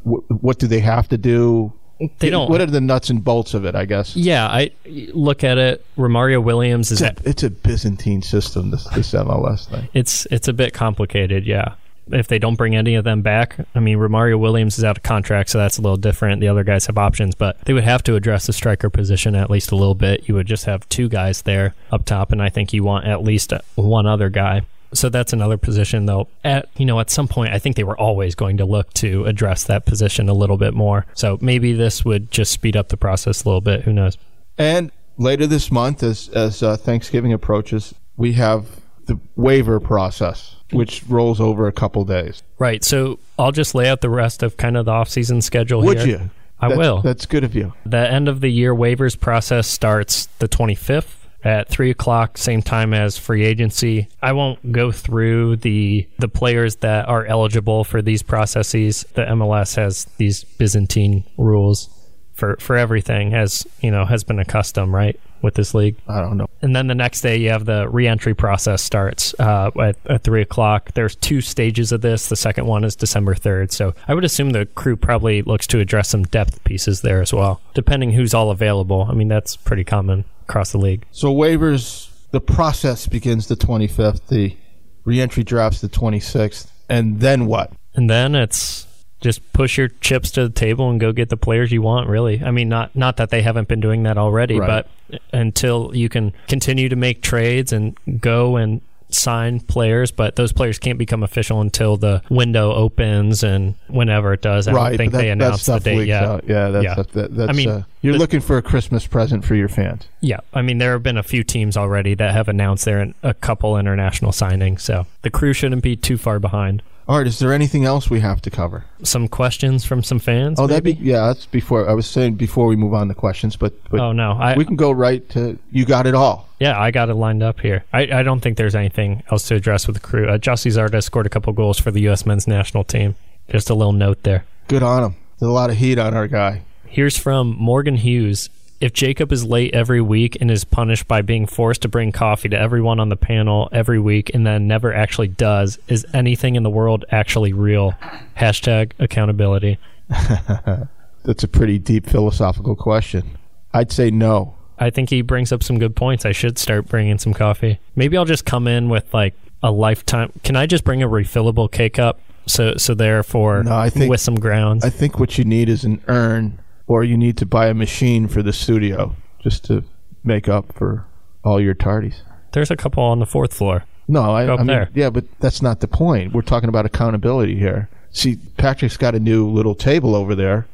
w- 0.04 0.24
what 0.28 0.60
do 0.60 0.68
they 0.68 0.80
have 0.80 1.08
to 1.10 1.18
do? 1.18 1.72
They 2.20 2.30
don't. 2.30 2.50
What 2.50 2.62
are 2.62 2.66
the 2.66 2.80
nuts 2.80 3.10
and 3.10 3.22
bolts 3.24 3.54
of 3.54 3.66
it? 3.66 3.76
I 3.76 3.84
guess. 3.86 4.16
yeah, 4.16 4.48
I 4.48 4.72
look 4.86 5.44
at 5.44 5.58
it. 5.58 5.86
Romario 5.98 6.42
Williams 6.42 6.92
is 6.92 7.02
It's 7.02 7.20
a, 7.22 7.30
it's 7.30 7.44
a 7.44 7.50
Byzantine 7.50 8.22
system. 8.22 8.72
This 8.72 8.86
this 8.96 9.12
MLS 9.14 9.68
thing. 9.70 9.90
it's 9.94 10.26
it's 10.32 10.48
a 10.48 10.54
bit 10.54 10.74
complicated, 10.74 11.46
yeah. 11.46 11.74
If 12.12 12.28
they 12.28 12.40
don't 12.40 12.56
bring 12.56 12.76
any 12.76 12.96
of 12.96 13.04
them 13.04 13.22
back, 13.22 13.56
I 13.76 13.80
mean, 13.80 13.98
Romario 13.98 14.40
Williams 14.40 14.78
is 14.78 14.84
out 14.84 14.98
of 14.98 15.04
contract, 15.04 15.50
so 15.50 15.58
that's 15.58 15.78
a 15.78 15.82
little 15.82 15.98
different. 15.98 16.42
The 16.42 16.48
other 16.48 16.64
guys 16.64 16.86
have 16.88 16.98
options, 16.98 17.36
but 17.36 17.60
they 17.66 17.74
would 17.74 17.84
have 17.84 18.04
to 18.04 18.16
address 18.16 18.48
the 18.48 18.54
striker 18.54 18.90
position 18.90 19.36
at 19.36 19.50
least 19.50 19.72
a 19.72 19.76
little 19.76 19.96
bit. 19.96 20.28
You 20.28 20.36
would 20.36 20.48
just 20.48 20.66
have 20.66 20.88
two 20.90 21.10
guys 21.10 21.44
there 21.44 21.76
up 21.92 22.06
top, 22.06 22.32
and 22.32 22.42
I 22.42 22.50
think 22.50 22.74
you 22.74 22.84
want 22.84 23.06
at 23.06 23.24
least 23.24 23.54
uh, 23.54 23.60
one 23.76 24.06
other 24.06 24.30
guy. 24.30 24.64
So 24.94 25.10
that's 25.10 25.34
another 25.34 25.58
position, 25.58 26.08
though. 26.08 26.28
At 26.44 26.68
you 26.78 26.86
know, 26.86 27.00
at 27.00 27.10
some 27.10 27.28
point, 27.28 27.54
I 27.54 27.60
think 27.60 27.76
they 27.76 27.84
were 27.84 27.98
always 28.00 28.34
going 28.34 28.58
to 28.58 28.66
look 28.66 28.92
to 28.96 29.26
address 29.26 29.64
that 29.66 29.86
position 29.86 30.30
a 30.30 30.34
little 30.34 30.58
bit 30.58 30.74
more. 30.74 31.06
So 31.14 31.38
maybe 31.42 31.74
this 31.74 32.04
would 32.04 32.32
just 32.32 32.52
speed 32.52 32.76
up 32.76 32.90
the 32.90 32.98
process 32.98 33.44
a 33.44 33.48
little 33.48 33.62
bit. 33.62 33.84
Who 33.84 33.94
knows? 33.94 34.18
And 34.58 34.92
later 35.18 35.46
this 35.46 35.72
month, 35.72 36.02
as 36.02 36.30
as 36.30 36.64
uh, 36.64 36.76
Thanksgiving 36.76 37.34
approaches, 37.34 37.94
we 38.18 38.34
have 38.34 38.66
the 39.06 39.20
waiver 39.36 39.80
process, 39.80 40.56
which 40.72 41.04
rolls 41.08 41.40
over 41.42 41.68
a 41.68 41.72
couple 41.72 42.04
days. 42.06 42.44
Right. 42.58 42.84
So 42.84 43.20
I'll 43.38 43.52
just 43.52 43.74
lay 43.76 43.90
out 43.90 44.02
the 44.02 44.10
rest 44.10 44.44
of 44.44 44.58
kind 44.58 44.78
of 44.78 44.86
the 44.86 44.92
off-season 44.92 45.42
schedule. 45.42 45.82
Would 45.84 46.00
here. 46.00 46.08
you? 46.08 46.30
I 46.62 46.70
That- 46.70 46.78
will. 46.78 47.02
That's 47.02 47.26
good 47.26 47.44
of 47.44 47.56
you. 47.56 47.74
The 47.86 47.98
end 48.12 48.28
of 48.28 48.42
the 48.42 48.50
year 48.50 48.74
waivers 48.76 49.20
process 49.20 49.68
starts 49.68 50.28
the 50.40 50.48
25th 50.48 51.16
at 51.42 51.70
3 51.70 51.90
o'clock, 51.90 52.38
same 52.38 52.62
time 52.62 52.94
as 52.94 53.18
free 53.18 53.46
agency. 53.46 54.10
I 54.22 54.34
won't 54.34 54.74
go 54.74 54.92
through 54.92 55.56
the 55.58 56.06
the 56.20 56.28
players 56.28 56.76
that 56.78 57.08
are 57.08 57.26
eligible 57.26 57.86
for 57.86 58.02
these 58.02 58.22
processes. 58.24 59.06
The 59.14 59.22
MLS 59.26 59.76
has 59.78 60.06
these 60.18 60.44
Byzantine 60.44 61.24
rules 61.38 61.90
for 62.40 62.56
for 62.58 62.78
everything 62.78 63.34
as 63.34 63.68
you 63.82 63.92
know 63.92 64.06
has 64.06 64.24
been 64.24 64.40
accustomed 64.40 64.94
right 64.94 65.20
with 65.42 65.54
this 65.56 65.74
league. 65.74 65.96
I 66.08 66.22
don't 66.22 66.38
know. 66.38 66.48
And 66.62 66.76
then 66.76 66.88
the 66.88 66.96
next 66.96 67.22
day, 67.22 67.38
you 67.38 67.50
have 67.50 67.66
the 67.66 67.88
reentry 67.88 68.34
process 68.34 68.84
starts 68.84 69.34
uh, 69.40 69.72
at, 69.80 69.96
at 70.06 70.24
three 70.24 70.42
o'clock. 70.42 70.92
There's 70.94 71.16
two 71.16 71.42
stages 71.42 71.92
of 71.92 72.02
this. 72.02 72.28
The 72.28 72.36
second 72.36 72.66
one 72.66 72.84
is 72.84 72.96
December 72.96 73.36
third. 73.36 73.72
So 73.72 73.94
I 74.08 74.14
would 74.14 74.26
assume 74.26 74.52
the 74.52 74.66
crew 74.66 74.96
probably 74.96 75.42
looks 75.42 75.68
to 75.68 75.80
address 75.80 76.10
some 76.10 76.24
depth 76.24 76.64
pieces 76.64 77.02
there 77.02 77.22
as 77.22 77.34
well, 77.34 77.62
depending 77.74 78.12
who's 78.12 78.34
all 78.34 78.52
available. 78.52 79.08
I 79.10 79.14
mean, 79.14 79.28
that's 79.28 79.56
pretty 79.56 79.84
common 79.84 80.26
across 80.48 80.72
the 80.72 80.78
league. 80.78 81.06
So 81.12 81.34
waivers, 81.34 82.10
the 82.32 82.42
process 82.42 83.08
begins 83.08 83.48
the 83.48 83.56
25th. 83.56 84.28
The 84.28 84.58
reentry 85.06 85.44
drops 85.44 85.82
the 85.82 85.90
26th, 85.90 86.68
and 86.90 87.20
then 87.20 87.46
what? 87.46 87.72
And 87.96 88.10
then 88.10 88.36
it's 88.36 88.86
just 89.22 89.52
push 89.54 89.78
your 89.78 89.88
chips 90.00 90.32
to 90.32 90.44
the 90.48 90.54
table 90.54 90.90
and 90.90 91.00
go 91.00 91.12
get 91.12 91.30
the 91.30 91.38
players 91.38 91.72
you 91.72 91.82
want 91.82 92.08
really 92.08 92.42
i 92.44 92.52
mean 92.52 92.70
not 92.70 92.96
not 92.96 93.18
that 93.18 93.30
they 93.30 93.42
haven't 93.42 93.68
been 93.68 93.80
doing 93.82 94.04
that 94.04 94.18
already 94.18 94.60
Right. 94.60 94.86
but 95.12 95.20
until 95.34 95.92
you 95.96 96.10
can 96.10 96.34
continue 96.48 96.90
to 96.90 96.96
make 96.96 97.22
trades 97.22 97.74
and 97.74 97.98
go 98.22 98.56
and 98.58 98.82
sign 99.12 99.60
players 99.60 100.12
but 100.12 100.36
those 100.36 100.54
players 100.54 100.78
can't 100.78 101.00
become 101.00 101.24
official 101.24 101.62
until 101.62 101.98
the 101.98 102.22
window 102.30 102.72
opens 102.74 103.42
and 103.44 103.74
whenever 103.88 104.34
it 104.34 104.42
does 104.44 104.68
i 104.68 104.72
right, 104.72 104.90
don't 104.90 104.98
think 104.98 105.12
that, 105.14 105.18
they 105.18 105.26
that 105.26 105.32
announced 105.32 105.66
the 105.66 105.80
date 105.80 106.08
yet 106.08 106.24
out. 106.24 106.44
Yeah, 106.48 106.70
that's 106.70 106.84
Yeah. 106.84 106.94
Stuff, 106.94 107.08
that, 107.14 107.36
that's. 107.36 107.50
I 107.50 107.54
mean, 107.54 107.70
uh, 107.70 107.84
you're 108.04 108.18
looking 108.20 108.40
for 108.40 108.58
a 108.58 108.62
Christmas 108.62 109.08
present 109.08 109.44
for 109.44 109.56
your 109.56 109.68
fans. 109.68 110.08
yeah 110.22 110.38
i 110.54 110.62
mean 110.62 110.78
there 110.78 110.92
have 110.92 111.02
been 111.02 111.18
a 111.18 111.24
few 111.24 111.44
teams 111.44 111.76
already 111.76 112.14
that 112.14 112.34
have 112.34 112.48
announced 112.48 112.86
their 112.86 113.12
a 113.24 113.34
couple 113.34 113.78
international 113.80 114.32
signings 114.32 114.82
so 114.82 115.08
the 115.24 115.32
crew 115.32 115.54
shouldn't 115.54 115.82
be 115.82 115.96
too 115.96 116.16
far 116.18 116.40
behind 116.40 116.84
All 117.10 117.18
right, 117.18 117.26
is 117.26 117.40
there 117.40 117.52
anything 117.52 117.86
else 117.86 118.12
we 118.12 118.20
have 118.20 118.40
to 118.44 118.52
cover? 118.52 118.86
some 119.02 119.28
questions 119.28 119.84
from 119.84 120.04
some 120.04 120.20
fans 120.20 120.60
Oh, 120.60 120.68
that'd 120.68 120.84
be 120.84 120.94
yeah. 120.94 121.26
That's 121.26 121.48
before 121.48 121.90
I 121.90 121.94
was 121.94 122.06
saying 122.06 122.36
before 122.36 122.68
we 122.68 122.76
move 122.76 122.94
on 122.94 123.08
to 123.08 123.16
questions, 123.16 123.56
but 123.56 123.74
but 123.90 124.00
oh 124.00 124.12
no 124.12 124.34
i 124.34 124.56
we 124.56 124.64
can 124.64 124.76
go 124.76 124.92
right 124.92 125.28
to 125.30 125.58
you 125.72 125.86
got 125.86 126.06
it 126.06 126.14
all. 126.14 126.48
Yeah, 126.60 126.80
I 126.80 126.92
got 126.92 127.10
it 127.10 127.16
lined 127.16 127.42
up 127.42 127.62
here. 127.62 127.84
I, 127.92 128.02
I 128.20 128.22
don't 128.22 128.42
think 128.42 128.58
there's 128.58 128.76
anything 128.76 129.24
else 129.32 129.48
to 129.48 129.56
address 129.56 129.88
with 129.88 129.96
the 129.96 130.02
crew. 130.02 130.30
Uh, 130.30 130.38
Gyasi 130.38 130.72
Zardes 130.72 131.04
scored 131.04 131.26
a 131.26 131.30
couple 131.30 131.52
goals 131.54 131.80
for 131.80 131.90
the 131.90 132.02
U.S. 132.02 132.28
men's 132.28 132.48
national 132.48 132.84
team. 132.84 133.16
Just 133.50 133.72
a 133.72 133.74
little 133.74 133.94
note 133.94 134.22
there. 134.22 134.46
Good 134.68 134.84
on 134.84 135.04
him. 135.04 135.16
There's 135.40 135.50
a 135.50 135.54
lot 135.54 135.72
of 135.72 135.78
heat 135.78 135.98
on 135.98 136.14
our 136.14 136.28
guy. 136.28 136.62
Here's 136.86 137.18
from 137.18 137.56
Morgan 137.58 137.96
Hughes. 137.96 138.50
If 138.80 138.94
Jacob 138.94 139.32
is 139.34 139.44
late 139.44 139.74
every 139.74 140.00
week 140.00 140.38
and 140.40 140.50
is 140.50 140.64
punished 140.64 141.06
by 141.08 141.22
being 141.22 141.46
forced 141.48 141.82
to 141.82 141.90
bring 141.90 142.14
coffee 142.14 142.48
to 142.50 142.58
everyone 142.58 143.00
on 143.02 143.10
the 143.10 143.18
panel 143.18 143.68
every 143.74 144.00
week 144.00 144.32
and 144.34 144.48
then 144.48 144.68
never 144.68 144.94
actually 144.94 145.28
does, 145.28 145.78
is 145.90 146.06
anything 146.14 146.56
in 146.56 146.64
the 146.64 146.70
world 146.70 147.04
actually 147.12 147.52
real? 147.52 147.94
Hashtag 148.38 148.94
accountability. 149.00 149.80
That's 150.10 151.44
a 151.44 151.48
pretty 151.50 151.78
deep 151.78 152.06
philosophical 152.06 152.76
question. 152.78 153.38
I'd 153.74 153.92
say 153.92 154.12
no. 154.12 154.56
I 154.78 154.90
think 154.92 155.10
he 155.10 155.22
brings 155.22 155.52
up 155.52 155.62
some 155.62 155.78
good 155.78 155.94
points. 155.96 156.26
I 156.26 156.32
should 156.32 156.58
start 156.58 156.88
bringing 156.88 157.18
some 157.20 157.34
coffee. 157.34 157.80
Maybe 157.98 158.16
I'll 158.16 158.24
just 158.24 158.46
come 158.46 158.66
in 158.66 158.88
with 158.88 159.14
like 159.14 159.34
a 159.62 159.72
lifetime. 159.72 160.32
Can 160.46 160.56
I 160.56 160.66
just 160.68 160.86
bring 160.86 161.04
a 161.04 161.08
refillable 161.10 161.70
K 161.70 161.90
cup? 161.90 162.22
So, 162.46 162.76
so 162.78 162.94
therefore, 162.96 163.62
No, 163.64 163.76
I 163.76 163.90
think- 163.90 164.10
with 164.10 164.22
some 164.22 164.36
grounds. 164.36 164.86
I 164.86 164.90
think 164.90 165.20
what 165.20 165.38
you 165.38 165.44
need 165.44 165.68
is 165.68 165.84
an 165.84 166.02
urn, 166.08 166.60
or 166.90 167.04
you 167.04 167.16
need 167.16 167.38
to 167.38 167.46
buy 167.46 167.68
a 167.68 167.74
machine 167.74 168.28
for 168.28 168.42
the 168.44 168.52
studio 168.52 169.16
just 169.40 169.64
to 169.66 169.84
make 170.24 170.50
up 170.50 170.74
for 170.74 171.06
all 171.46 171.62
your 171.62 171.76
tardies. 171.76 172.16
There's 172.52 172.72
a 172.72 172.76
couple 172.76 173.04
on 173.04 173.20
the 173.20 173.26
fourth 173.28 173.54
floor. 173.54 173.86
No, 174.08 174.32
I, 174.34 174.48
Go 174.48 174.56
up 174.56 174.60
I 174.60 174.64
mean, 174.64 174.68
there. 174.68 174.90
yeah, 174.96 175.12
but 175.12 175.24
that's 175.40 175.62
not 175.62 175.82
the 175.82 175.88
point. 175.88 176.34
We're 176.34 176.42
talking 176.42 176.68
about 176.68 176.88
accountability 176.88 177.56
here. 177.56 177.90
See, 178.12 178.38
Patrick's 178.58 178.98
got 178.98 179.14
a 179.14 179.20
new 179.20 179.48
little 179.48 179.76
table 179.76 180.16
over 180.16 180.34
there. 180.34 180.66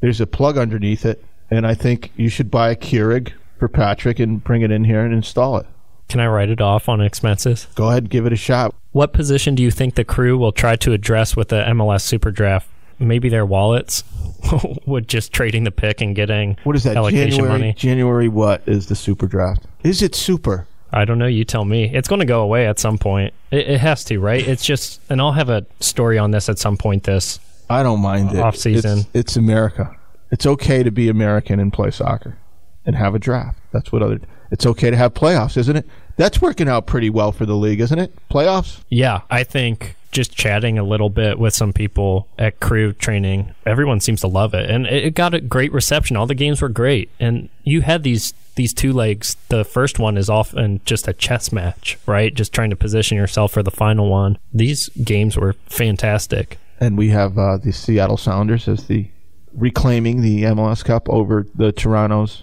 There's 0.00 0.20
a 0.20 0.26
plug 0.26 0.58
underneath 0.58 1.06
it, 1.06 1.24
and 1.50 1.66
I 1.66 1.72
think 1.74 2.12
you 2.16 2.28
should 2.28 2.50
buy 2.50 2.70
a 2.70 2.76
Keurig 2.76 3.32
for 3.58 3.66
Patrick 3.68 4.20
and 4.20 4.44
bring 4.44 4.60
it 4.60 4.70
in 4.70 4.84
here 4.84 5.02
and 5.02 5.14
install 5.14 5.56
it. 5.56 5.66
Can 6.10 6.20
I 6.20 6.26
write 6.26 6.50
it 6.50 6.60
off 6.60 6.86
on 6.90 7.00
expenses? 7.00 7.66
Go 7.74 7.88
ahead 7.88 8.02
and 8.02 8.10
give 8.10 8.26
it 8.26 8.32
a 8.34 8.36
shot. 8.36 8.74
What 8.90 9.14
position 9.14 9.54
do 9.54 9.62
you 9.62 9.70
think 9.70 9.94
the 9.94 10.04
crew 10.04 10.36
will 10.36 10.52
try 10.52 10.76
to 10.76 10.92
address 10.92 11.34
with 11.34 11.48
the 11.48 11.62
MLS 11.68 12.02
Super 12.02 12.30
Draft? 12.30 12.68
Maybe 12.98 13.30
their 13.30 13.46
wallets, 13.46 14.04
with 14.86 15.06
just 15.08 15.32
trading 15.32 15.64
the 15.64 15.70
pick 15.70 16.00
and 16.00 16.14
getting 16.14 16.56
What 16.64 16.76
is 16.76 16.84
that? 16.84 16.96
allocation 16.96 17.30
January. 17.30 17.58
money. 17.58 17.72
January. 17.74 18.28
What 18.28 18.62
is 18.66 18.86
the 18.86 18.96
super 18.96 19.26
draft? 19.26 19.64
Is 19.82 20.02
it 20.02 20.14
super? 20.14 20.66
I 20.92 21.04
don't 21.04 21.18
know. 21.18 21.26
You 21.26 21.44
tell 21.44 21.64
me. 21.64 21.84
It's 21.94 22.08
going 22.08 22.20
to 22.20 22.26
go 22.26 22.42
away 22.42 22.66
at 22.66 22.78
some 22.78 22.98
point. 22.98 23.32
It, 23.50 23.68
it 23.68 23.80
has 23.80 24.04
to, 24.04 24.18
right? 24.18 24.46
It's 24.46 24.64
just, 24.64 25.00
and 25.08 25.20
I'll 25.20 25.32
have 25.32 25.48
a 25.48 25.64
story 25.80 26.18
on 26.18 26.30
this 26.32 26.48
at 26.48 26.58
some 26.58 26.76
point. 26.76 27.04
This 27.04 27.40
I 27.70 27.82
don't 27.82 28.00
mind 28.00 28.32
it. 28.32 28.40
Off 28.40 28.56
season. 28.56 28.98
It's, 28.98 29.08
it's 29.14 29.36
America. 29.36 29.94
It's 30.30 30.46
okay 30.46 30.82
to 30.82 30.90
be 30.90 31.08
American 31.08 31.60
and 31.60 31.72
play 31.72 31.90
soccer 31.90 32.36
and 32.84 32.96
have 32.96 33.14
a 33.14 33.18
draft. 33.18 33.58
That's 33.72 33.90
what 33.92 34.02
other. 34.02 34.20
It's 34.50 34.66
okay 34.66 34.90
to 34.90 34.96
have 34.96 35.14
playoffs, 35.14 35.56
isn't 35.56 35.76
it? 35.76 35.86
That's 36.16 36.42
working 36.42 36.68
out 36.68 36.86
pretty 36.86 37.08
well 37.08 37.32
for 37.32 37.46
the 37.46 37.54
league, 37.56 37.80
isn't 37.80 37.98
it? 37.98 38.12
Playoffs. 38.30 38.80
Yeah, 38.90 39.22
I 39.30 39.44
think 39.44 39.96
just 40.12 40.36
chatting 40.36 40.78
a 40.78 40.82
little 40.84 41.10
bit 41.10 41.38
with 41.38 41.54
some 41.54 41.72
people 41.72 42.28
at 42.38 42.60
crew 42.60 42.92
training, 42.92 43.54
everyone 43.66 43.98
seems 44.00 44.20
to 44.20 44.28
love 44.28 44.54
it, 44.54 44.70
and 44.70 44.86
it 44.86 45.04
it 45.06 45.14
got 45.14 45.34
a 45.34 45.40
great 45.40 45.72
reception. 45.72 46.16
All 46.16 46.26
the 46.26 46.34
games 46.34 46.60
were 46.62 46.68
great, 46.68 47.10
and 47.18 47.48
you 47.64 47.80
had 47.80 48.02
these 48.02 48.34
these 48.54 48.74
two 48.74 48.92
legs. 48.92 49.36
The 49.48 49.64
first 49.64 49.98
one 49.98 50.16
is 50.18 50.28
often 50.28 50.80
just 50.84 51.08
a 51.08 51.12
chess 51.14 51.50
match, 51.52 51.98
right? 52.06 52.34
Just 52.34 52.52
trying 52.52 52.70
to 52.70 52.76
position 52.76 53.16
yourself 53.16 53.52
for 53.52 53.62
the 53.62 53.70
final 53.70 54.08
one. 54.10 54.38
These 54.52 54.90
games 54.90 55.36
were 55.36 55.54
fantastic. 55.66 56.58
and 56.78 56.98
we 56.98 57.08
have 57.08 57.38
uh, 57.38 57.56
the 57.56 57.72
Seattle 57.72 58.16
Sounders 58.18 58.68
as 58.68 58.86
the 58.88 59.08
reclaiming 59.54 60.20
the 60.22 60.42
MLS 60.44 60.84
Cup 60.84 61.08
over 61.08 61.46
the 61.54 61.72
Toronto's. 61.72 62.42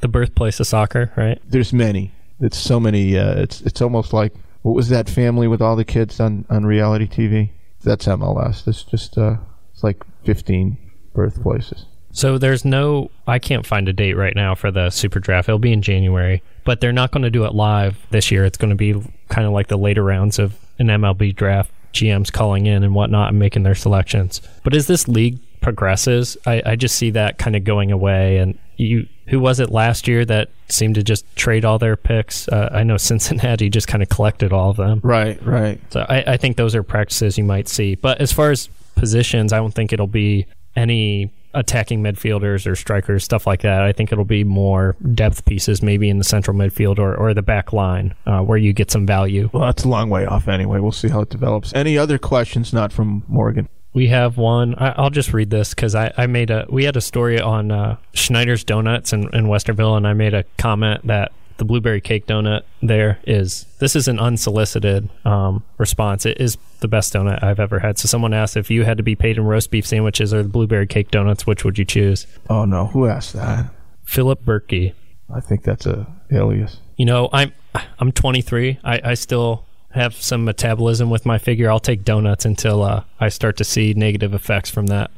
The 0.00 0.08
birthplace 0.08 0.60
of 0.60 0.66
soccer, 0.68 1.12
right? 1.16 1.40
There's 1.44 1.72
many. 1.72 2.12
It's 2.40 2.58
so 2.58 2.78
many. 2.78 3.18
Uh, 3.18 3.40
it's 3.40 3.60
it's 3.62 3.82
almost 3.82 4.12
like 4.12 4.32
what 4.62 4.74
was 4.74 4.88
that 4.88 5.08
family 5.08 5.48
with 5.48 5.62
all 5.62 5.76
the 5.76 5.84
kids 5.84 6.20
on 6.20 6.44
on 6.50 6.66
reality 6.66 7.06
TV? 7.06 7.50
That's 7.82 8.06
MLS. 8.06 8.66
It's 8.66 8.82
just 8.82 9.16
uh, 9.16 9.36
it's 9.72 9.84
like 9.84 10.02
15 10.24 10.76
birthplaces. 11.14 11.86
So 12.10 12.38
there's 12.38 12.64
no, 12.64 13.10
I 13.26 13.38
can't 13.38 13.64
find 13.64 13.88
a 13.88 13.92
date 13.92 14.14
right 14.14 14.34
now 14.34 14.54
for 14.54 14.70
the 14.70 14.90
Super 14.90 15.20
Draft. 15.20 15.48
It'll 15.48 15.58
be 15.58 15.72
in 15.72 15.82
January, 15.82 16.42
but 16.64 16.80
they're 16.80 16.90
not 16.90 17.12
going 17.12 17.22
to 17.22 17.30
do 17.30 17.44
it 17.44 17.54
live 17.54 18.04
this 18.10 18.30
year. 18.30 18.44
It's 18.44 18.58
going 18.58 18.70
to 18.70 18.76
be 18.76 18.94
kind 19.28 19.46
of 19.46 19.52
like 19.52 19.68
the 19.68 19.78
later 19.78 20.02
rounds 20.02 20.38
of 20.38 20.58
an 20.78 20.88
MLB 20.88 21.36
draft. 21.36 21.70
GMs 21.92 22.30
calling 22.30 22.66
in 22.66 22.84
and 22.84 22.94
whatnot 22.94 23.30
and 23.30 23.38
making 23.38 23.62
their 23.62 23.74
selections. 23.74 24.42
But 24.62 24.74
is 24.74 24.86
this 24.86 25.08
league 25.08 25.38
progresses, 25.60 26.36
I, 26.46 26.62
I 26.64 26.76
just 26.76 26.96
see 26.96 27.10
that 27.10 27.38
kind 27.38 27.56
of 27.56 27.64
going 27.64 27.92
away. 27.92 28.38
And 28.38 28.58
you, 28.76 29.06
who 29.26 29.40
was 29.40 29.60
it 29.60 29.70
last 29.70 30.08
year 30.08 30.24
that 30.24 30.50
seemed 30.68 30.94
to 30.96 31.02
just 31.02 31.24
trade 31.36 31.64
all 31.64 31.78
their 31.78 31.96
picks? 31.96 32.48
Uh, 32.48 32.70
I 32.72 32.82
know 32.82 32.96
Cincinnati 32.98 33.70
just 33.70 33.88
kind 33.88 34.02
of 34.02 34.08
collected 34.08 34.52
all 34.52 34.70
of 34.70 34.76
them. 34.76 35.00
Right, 35.02 35.44
right. 35.44 35.80
So 35.92 36.06
I, 36.08 36.34
I 36.34 36.36
think 36.36 36.56
those 36.56 36.74
are 36.74 36.82
practices 36.82 37.38
you 37.38 37.44
might 37.44 37.68
see. 37.68 37.94
But 37.94 38.20
as 38.20 38.32
far 38.32 38.50
as 38.50 38.68
positions, 38.96 39.52
I 39.52 39.58
don't 39.58 39.74
think 39.74 39.92
it'll 39.92 40.06
be 40.06 40.46
any 40.76 41.30
attacking 41.54 42.02
midfielders 42.02 42.66
or 42.66 42.76
strikers, 42.76 43.24
stuff 43.24 43.46
like 43.46 43.62
that. 43.62 43.82
I 43.82 43.92
think 43.92 44.12
it'll 44.12 44.24
be 44.24 44.44
more 44.44 44.96
depth 45.14 45.44
pieces, 45.44 45.82
maybe 45.82 46.08
in 46.08 46.18
the 46.18 46.24
central 46.24 46.56
midfield 46.56 46.98
or, 46.98 47.14
or 47.16 47.34
the 47.34 47.42
back 47.42 47.72
line, 47.72 48.14
uh, 48.26 48.40
where 48.40 48.58
you 48.58 48.72
get 48.72 48.90
some 48.90 49.06
value. 49.06 49.50
Well, 49.52 49.64
that's 49.64 49.84
a 49.84 49.88
long 49.88 50.10
way 50.10 50.26
off 50.26 50.48
anyway. 50.48 50.78
We'll 50.80 50.92
see 50.92 51.08
how 51.08 51.22
it 51.22 51.30
develops. 51.30 51.72
Any 51.74 51.98
other 51.98 52.18
questions 52.18 52.72
not 52.72 52.92
from 52.92 53.24
Morgan? 53.28 53.68
We 53.98 54.06
have 54.06 54.36
one. 54.36 54.76
I, 54.76 54.90
I'll 54.90 55.10
just 55.10 55.32
read 55.32 55.50
this 55.50 55.74
because 55.74 55.96
I, 55.96 56.12
I 56.16 56.28
made 56.28 56.50
a. 56.50 56.66
We 56.68 56.84
had 56.84 56.96
a 56.96 57.00
story 57.00 57.40
on 57.40 57.72
uh, 57.72 57.96
Schneider's 58.14 58.62
Donuts 58.62 59.12
in, 59.12 59.24
in 59.34 59.46
Westerville, 59.46 59.96
and 59.96 60.06
I 60.06 60.12
made 60.12 60.34
a 60.34 60.44
comment 60.56 61.04
that 61.08 61.32
the 61.56 61.64
blueberry 61.64 62.00
cake 62.00 62.24
donut 62.28 62.62
there 62.80 63.18
is. 63.26 63.66
This 63.80 63.96
is 63.96 64.06
an 64.06 64.20
unsolicited 64.20 65.10
um, 65.24 65.64
response. 65.78 66.26
It 66.26 66.40
is 66.40 66.58
the 66.78 66.86
best 66.86 67.12
donut 67.12 67.42
I've 67.42 67.58
ever 67.58 67.80
had. 67.80 67.98
So 67.98 68.06
someone 68.06 68.32
asked 68.32 68.56
if 68.56 68.70
you 68.70 68.84
had 68.84 68.98
to 68.98 69.02
be 69.02 69.16
paid 69.16 69.36
in 69.36 69.42
roast 69.42 69.72
beef 69.72 69.84
sandwiches 69.84 70.32
or 70.32 70.44
the 70.44 70.48
blueberry 70.48 70.86
cake 70.86 71.10
donuts, 71.10 71.44
which 71.44 71.64
would 71.64 71.76
you 71.76 71.84
choose? 71.84 72.28
Oh 72.48 72.64
no, 72.66 72.86
who 72.86 73.06
asked 73.06 73.32
that? 73.32 73.68
Philip 74.04 74.44
Berkey. 74.44 74.94
I 75.34 75.40
think 75.40 75.64
that's 75.64 75.86
a 75.86 76.06
alias. 76.30 76.78
You 76.96 77.06
know, 77.06 77.30
I'm 77.32 77.52
I'm 77.98 78.12
23. 78.12 78.78
I, 78.84 79.00
I 79.02 79.14
still 79.14 79.66
have 79.92 80.14
some 80.14 80.44
metabolism 80.44 81.10
with 81.10 81.24
my 81.26 81.38
figure. 81.38 81.70
I'll 81.70 81.80
take 81.80 82.04
donuts 82.04 82.44
until 82.44 82.82
uh, 82.82 83.04
I 83.20 83.28
start 83.28 83.56
to 83.58 83.64
see 83.64 83.94
negative 83.94 84.34
effects 84.34 84.70
from 84.70 84.86
that. 84.86 85.10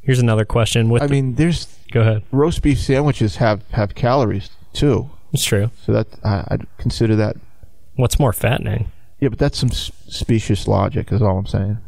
Here's 0.00 0.18
another 0.20 0.44
question. 0.44 0.88
With 0.90 1.02
I 1.02 1.06
the- 1.06 1.12
mean, 1.12 1.34
there's 1.34 1.66
go 1.90 2.00
ahead. 2.02 2.22
roast 2.30 2.62
beef 2.62 2.78
sandwiches 2.80 3.36
have 3.36 3.62
have 3.70 3.94
calories 3.94 4.50
too, 4.72 5.10
It's 5.32 5.44
true. 5.44 5.70
so 5.84 5.92
that 5.92 6.06
I, 6.24 6.44
I'd 6.48 6.66
consider 6.78 7.16
that. 7.16 7.36
What's 7.96 8.18
more 8.18 8.32
fattening? 8.32 8.90
Yeah, 9.20 9.28
but 9.30 9.38
that's 9.38 9.58
some 9.58 9.70
specious 9.70 10.66
logic, 10.68 11.10
is 11.12 11.22
all 11.22 11.38
I'm 11.38 11.46
saying. 11.46 11.78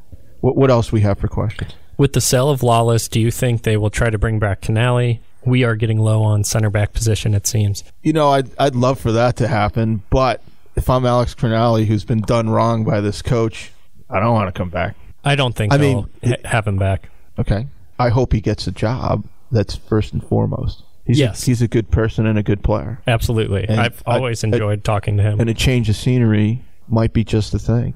What 0.41 0.57
what 0.57 0.71
else 0.71 0.93
we 0.93 1.01
have 1.03 1.19
for 1.19 1.29
questions? 1.29 1.73
With 1.99 2.13
the 2.13 2.21
sale 2.21 2.51
of 2.51 2.61
Lalas, 2.61 3.09
do 3.09 3.21
you 3.21 3.31
think 3.31 3.63
they 3.63 3.77
will 3.77 3.91
try 3.91 4.11
to 4.11 4.19
bring 4.19 4.39
back 4.39 4.61
Crognale? 4.63 5.19
We 5.45 5.65
are 5.65 5.77
getting 5.77 5.99
low 5.99 6.23
on 6.23 6.45
center 6.45 6.71
back 6.71 6.93
position, 6.93 7.35
it 7.35 7.47
seems. 7.47 7.85
You 8.03 8.13
know, 8.13 8.31
I'd 8.31 8.51
I'd 8.59 8.75
love 8.77 8.99
for 8.99 9.13
that 9.13 9.37
to 9.37 9.49
happen, 9.49 10.03
but 10.11 10.43
if 10.77 10.89
I'm 10.91 11.07
Alex 11.07 11.35
Crognale, 11.35 11.85
who's 11.87 12.05
been 12.05 12.21
done 12.21 12.49
wrong 12.51 12.85
by 12.85 13.01
this 13.01 13.23
coach, 13.23 13.73
I 14.11 14.21
don't 14.21 14.35
want 14.35 14.53
to 14.55 14.59
come 14.59 14.71
back. 14.71 14.97
I 15.25 15.35
don't 15.35 15.55
think 15.55 15.73
I 15.73 15.77
they'll 15.77 16.03
mean, 16.23 16.37
ha- 16.43 16.49
have 16.49 16.67
him 16.67 16.77
back. 16.77 17.09
Okay, 17.39 17.67
I 17.99 18.09
hope 18.11 18.33
he 18.33 18.41
gets 18.41 18.67
a 18.67 18.73
job. 18.73 19.27
That's 19.51 19.77
first 19.77 20.13
and 20.13 20.23
foremost. 20.27 20.83
He's 21.05 21.19
Yes. 21.19 21.43
a, 21.43 21.47
he's 21.47 21.63
a 21.63 21.69
good 21.69 21.91
person 21.91 22.27
and 22.27 22.37
a 22.39 22.43
good 22.43 22.63
player. 22.65 23.01
Absolutely. 23.07 23.65
And 23.69 23.81
I've 23.81 24.03
always 24.07 24.43
I- 24.43 24.49
enjoyed 24.49 24.83
talking 24.85 25.17
to 25.19 25.23
him. 25.23 25.41
And 25.41 25.49
a 25.49 25.55
change 25.55 25.89
of 25.89 25.97
scenery 25.97 26.63
might 26.89 27.13
be 27.13 27.23
just 27.25 27.53
the 27.53 27.59
thing. 27.61 27.95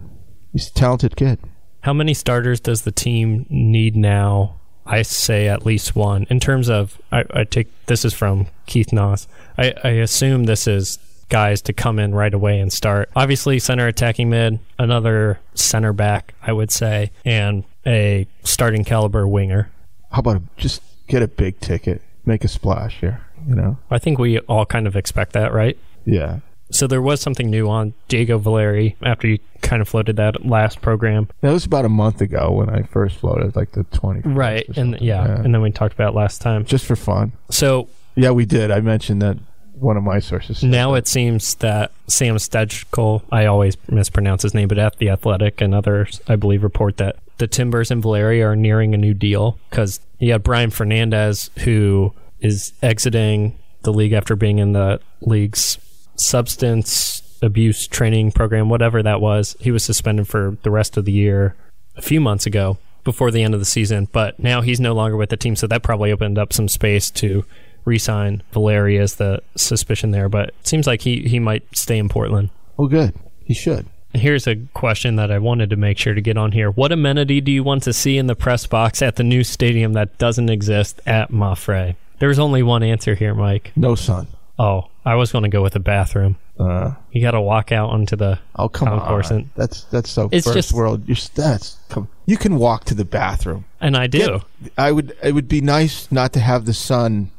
He's 0.53 0.69
a 0.69 0.73
talented 0.73 1.16
kid. 1.16 1.38
How 1.81 1.93
many 1.93 2.14
starters 2.14 2.61
does 2.61 2.83
the 2.83 2.93
team 2.93 3.47
need 3.51 3.97
now? 3.97 4.61
I 4.87 5.03
say 5.03 5.49
at 5.49 5.64
least 5.66 5.95
one. 5.97 6.27
In 6.31 6.38
terms 6.40 6.69
of, 6.69 7.01
I, 7.12 7.25
I 7.33 7.45
take 7.45 7.69
this 7.87 8.05
is 8.05 8.12
from 8.14 8.47
Keith 8.66 8.88
Noss. 8.88 9.27
I, 9.59 9.75
I 9.85 9.88
assume 9.90 10.45
this 10.45 10.66
is 10.66 10.99
guys 11.31 11.62
to 11.62 11.73
come 11.73 11.99
in 11.99 12.14
right 12.14 12.35
away 12.35 12.61
and 12.61 12.71
start. 12.73 13.09
Obviously, 13.16 13.59
center 13.59 13.87
attacking 13.87 14.29
mid, 14.29 14.59
another 14.79 15.40
center 15.55 15.93
back, 15.95 16.35
I 16.43 16.53
would 16.53 16.71
say, 16.71 17.11
and 17.25 17.64
a 17.87 18.27
starting 18.45 18.85
caliber 18.85 19.27
winger. 19.27 19.71
How 20.12 20.19
about 20.19 20.43
just 20.59 20.83
get 21.07 21.23
a 21.23 21.29
big 21.29 21.59
ticket, 21.61 22.03
make 22.27 22.45
a 22.45 22.49
splash 22.49 23.01
here? 23.01 23.25
You 23.49 23.55
know? 23.55 23.79
I 23.90 23.99
think 23.99 24.19
we 24.19 24.38
all 24.40 24.66
kind 24.66 24.87
of 24.87 24.97
expect 24.97 25.33
that, 25.33 25.53
right? 25.53 25.79
Yeah. 26.05 26.40
So 26.73 26.87
there 26.87 27.03
was 27.03 27.21
something 27.21 27.51
new 27.51 27.69
on 27.69 27.95
Diego 28.07 28.38
Valeri 28.38 28.97
after 29.03 29.27
you 29.27 29.38
kind 29.61 29.83
of 29.83 29.88
floated 29.88 30.16
that 30.16 30.47
last 30.47 30.81
program. 30.81 31.29
That 31.40 31.53
was 31.53 31.64
about 31.64 31.85
a 31.85 31.88
month 31.88 32.21
ago 32.21 32.53
when 32.53 32.71
I 32.71 32.83
first 32.83 33.16
floated, 33.16 33.57
like 33.57 33.73
the 33.73 33.85
20. 33.85 34.21
Right. 34.29 34.69
And 34.77 34.97
yeah, 35.01 35.25
and 35.25 35.53
then 35.53 35.62
we 35.62 35.71
talked 35.73 35.95
about 35.95 36.12
it 36.12 36.16
last 36.16 36.40
time. 36.40 36.64
just 36.64 36.85
for 36.85 36.97
fun. 36.97 37.33
So 37.51 37.88
Yeah, 38.14 38.31
we 38.31 38.45
did. 38.45 38.71
I 38.71 38.81
mentioned 38.81 39.21
that 39.23 39.38
one 39.81 39.97
of 39.97 40.03
my 40.03 40.19
sources. 40.19 40.62
Now 40.62 40.95
it 40.95 41.09
seems 41.09 41.55
that 41.57 41.93
Sam 42.07 42.37
Stejskal, 42.37 43.23
I 43.33 43.47
always 43.47 43.77
mispronounce 43.88 44.43
his 44.43 44.55
name, 44.55 44.69
but 44.69 44.79
at 44.79 44.99
the 44.99 45.11
Athletic 45.11 45.61
and 45.61 45.75
others, 45.75 46.21
I 46.29 46.37
believe, 46.37 46.62
report 46.62 46.99
that 46.99 47.16
the 47.38 47.47
Timbers 47.47 47.90
and 47.90 48.03
Valeri 48.03 48.43
are 48.43 48.55
nearing 48.55 48.95
a 48.95 48.99
new 48.99 49.14
deal 49.14 49.59
because 49.71 50.01
you 50.19 50.33
have 50.33 50.43
Brian 50.43 50.71
Fernandez 50.71 51.51
who 51.61 52.12
is 52.40 52.73
exiting 52.83 53.59
the 53.83 53.93
league 53.93 54.12
after 54.12 54.37
being 54.37 54.59
in 54.59 54.73
the 54.73 55.01
league's 55.23 55.79
substance 56.16 57.23
abuse 57.43 57.87
training 57.87 58.33
program, 58.33 58.69
whatever 58.69 59.03
that 59.03 59.21
was. 59.21 59.57
He 59.61 59.71
was 59.71 59.83
suspended 59.83 60.29
for 60.29 60.59
the 60.62 60.71
rest 60.71 60.97
of 60.97 61.07
the 61.07 61.12
year 61.12 61.57
a 61.97 62.03
few 62.03 62.21
months 62.21 62.45
ago 62.47 62.79
before 63.05 63.31
the 63.31 63.43
end 63.43 63.55
of 63.55 63.61
the 63.61 63.66
season, 63.66 64.09
but 64.12 64.38
now 64.38 64.61
he's 64.61 64.79
no 64.79 64.93
longer 64.93 65.16
with 65.16 65.31
the 65.31 65.37
team, 65.37 65.57
so 65.57 65.66
that 65.66 65.83
probably 65.83 66.12
opened 66.12 66.38
up 66.38 66.53
some 66.53 66.69
space 66.69 67.11
to 67.11 67.45
re-sign 67.85 68.43
Valeri 68.53 68.99
as 68.99 69.16
the 69.16 69.43
suspicion 69.57 70.11
there. 70.11 70.29
But 70.29 70.51
it 70.51 70.66
seems 70.66 70.87
like 70.87 71.03
he, 71.03 71.21
he 71.23 71.38
might 71.38 71.64
stay 71.77 71.99
in 71.99 72.09
Portland. 72.09 72.51
Oh, 72.79 72.87
good. 72.88 73.14
He 73.45 73.55
should. 73.55 73.87
Here's 74.12 74.47
a 74.49 74.57
question 74.75 75.16
that 75.16 75.31
I 75.31 75.38
wanted 75.38 75.71
to 75.71 75.77
make 75.77 75.97
sure 75.99 76.14
to 76.14 76.21
get 76.21 76.37
on 76.37 76.51
here. 76.53 76.71
What 76.71 76.90
amenity 76.90 77.40
do 77.40 77.53
you 77.53 77.62
want 77.62 77.85
to 77.85 77.93
see 77.93 78.19
in 78.19 78.27
the 78.27 78.35
press 78.35 78.66
box 78.66 79.03
at 79.03 79.16
the 79.16 79.23
new 79.23 79.45
stadium 79.45 79.93
that 79.93 80.19
doesn't 80.19 80.49
exist 80.51 81.01
at 81.07 81.31
Mapfre? 81.31 81.95
There's 82.19 82.38
only 82.38 82.62
one 82.62 82.83
answer 82.83 83.14
here, 83.14 83.35
Mike. 83.35 83.71
No 83.77 83.95
son. 83.95 84.27
Oh, 84.59 84.88
I 85.05 85.14
was 85.14 85.31
going 85.33 85.45
to 85.45 85.49
go 85.49 85.62
with 85.62 85.77
a 85.77 85.81
bathroom. 85.81 86.37
Uh, 86.59 86.93
You 87.12 87.23
got 87.23 87.31
to 87.31 87.40
walk 87.40 87.73
out 87.73 87.90
onto 87.90 88.16
the 88.16 88.38
oh, 88.57 88.69
come 88.69 88.88
concourse, 88.88 89.31
on. 89.31 89.49
That's 89.57 89.85
that's 89.85 90.11
so 90.11 90.29
It's 90.33 90.45
first 90.45 90.55
just- 90.57 90.73
world. 90.73 91.07
You're, 91.09 91.16
that's 91.35 91.79
come. 91.88 92.09
You 92.27 92.37
can 92.37 92.57
walk 92.57 92.85
to 92.87 92.95
the 92.95 93.05
bathroom. 93.07 93.64
and 93.81 93.97
I 93.97 94.07
do. 94.09 94.19
Get- 94.62 94.73
I 94.77 94.93
would. 94.93 95.16
It 95.23 95.33
would 95.33 95.49
be 95.49 95.61
nice 95.62 96.11
not 96.12 96.33
to 96.35 96.40
have 96.40 96.66
the 96.66 96.75
sun 96.75 97.31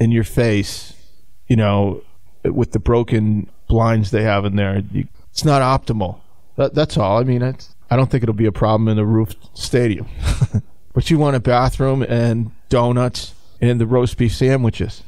in 0.00 0.10
your 0.12 0.24
face. 0.24 0.94
You 1.46 1.56
know, 1.56 2.02
with 2.44 2.72
the 2.72 2.78
broken 2.78 3.48
blinds 3.68 4.10
they 4.10 4.22
have 4.22 4.44
in 4.44 4.56
there. 4.56 4.82
You, 4.92 5.08
it's 5.30 5.44
not 5.44 5.62
optimal. 5.62 6.20
That, 6.56 6.74
that's 6.74 6.96
all. 6.96 7.18
I 7.18 7.24
mean, 7.24 7.42
I 7.42 7.96
don't 7.96 8.10
think 8.10 8.22
it'll 8.22 8.34
be 8.34 8.46
a 8.46 8.52
problem 8.52 8.88
in 8.88 8.96
the 8.96 9.04
roofed 9.06 9.38
stadium. 9.56 10.08
but 10.92 11.10
you 11.10 11.18
want 11.18 11.36
a 11.36 11.40
bathroom 11.40 12.02
and 12.02 12.50
donuts 12.68 13.34
and 13.60 13.80
the 13.80 13.86
roast 13.86 14.16
beef 14.18 14.34
sandwiches. 14.34 15.02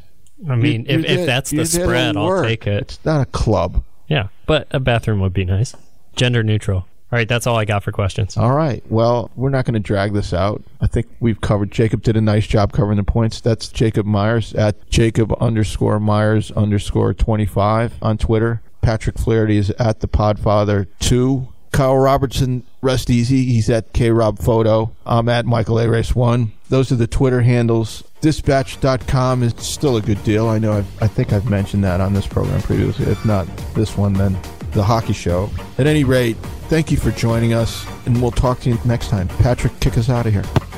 I 0.48 0.56
mean, 0.56 0.86
You're 0.86 1.00
if, 1.00 1.04
if 1.04 1.16
there- 1.18 1.26
that's 1.26 1.50
the 1.50 1.66
spread, 1.66 2.16
I'll 2.16 2.42
take 2.42 2.66
it. 2.66 2.82
It's 2.82 3.04
not 3.04 3.20
a 3.20 3.26
club. 3.26 3.84
Yeah, 4.08 4.28
but 4.46 4.66
a 4.70 4.80
bathroom 4.80 5.20
would 5.20 5.32
be 5.32 5.44
nice. 5.44 5.74
Gender 6.16 6.42
neutral. 6.42 6.86
All 7.12 7.16
right, 7.16 7.28
that's 7.28 7.46
all 7.48 7.56
I 7.56 7.64
got 7.64 7.82
for 7.82 7.90
questions. 7.90 8.36
All 8.36 8.52
right. 8.52 8.84
Well, 8.88 9.32
we're 9.34 9.50
not 9.50 9.64
going 9.64 9.74
to 9.74 9.80
drag 9.80 10.12
this 10.12 10.32
out. 10.32 10.62
I 10.80 10.86
think 10.86 11.08
we've 11.18 11.40
covered. 11.40 11.72
Jacob 11.72 12.02
did 12.02 12.16
a 12.16 12.20
nice 12.20 12.46
job 12.46 12.72
covering 12.72 12.98
the 12.98 13.02
points. 13.02 13.40
That's 13.40 13.66
Jacob 13.68 14.06
Myers 14.06 14.54
at 14.54 14.88
Jacob 14.90 15.34
underscore 15.40 15.98
Myers 15.98 16.52
underscore 16.52 17.12
25 17.12 17.94
on 18.00 18.16
Twitter. 18.16 18.62
Patrick 18.80 19.18
Flaherty 19.18 19.56
is 19.56 19.70
at 19.70 20.00
the 20.00 20.08
Podfather 20.08 20.86
2. 21.00 21.48
Kyle 21.72 21.96
Robertson, 21.96 22.64
rest 22.80 23.10
easy. 23.10 23.44
He's 23.44 23.68
at 23.70 23.92
K 23.92 24.10
Rob 24.10 24.38
Photo. 24.38 24.92
I'm 25.04 25.28
at 25.28 25.46
Michael 25.46 25.78
A. 25.80 25.88
Race 25.88 26.14
1. 26.14 26.52
Those 26.68 26.92
are 26.92 26.96
the 26.96 27.06
Twitter 27.06 27.42
handles. 27.42 28.04
Dispatch.com 28.20 29.42
is 29.42 29.54
still 29.58 29.96
a 29.96 30.00
good 30.00 30.22
deal. 30.24 30.48
I 30.48 30.58
know 30.58 30.74
I've, 30.74 31.02
I 31.02 31.06
think 31.08 31.32
I've 31.32 31.48
mentioned 31.50 31.82
that 31.84 32.00
on 32.00 32.12
this 32.12 32.26
program 32.26 32.60
previously. 32.62 33.06
If 33.06 33.24
not 33.24 33.46
this 33.74 33.96
one, 33.96 34.12
then 34.12 34.36
the 34.72 34.82
hockey 34.82 35.12
show. 35.12 35.50
At 35.78 35.86
any 35.86 36.04
rate, 36.04 36.36
thank 36.68 36.90
you 36.90 36.96
for 36.96 37.10
joining 37.10 37.52
us, 37.52 37.86
and 38.06 38.20
we'll 38.20 38.30
talk 38.30 38.60
to 38.60 38.70
you 38.70 38.78
next 38.84 39.08
time. 39.08 39.28
Patrick, 39.28 39.78
kick 39.80 39.98
us 39.98 40.08
out 40.08 40.26
of 40.26 40.32
here. 40.32 40.69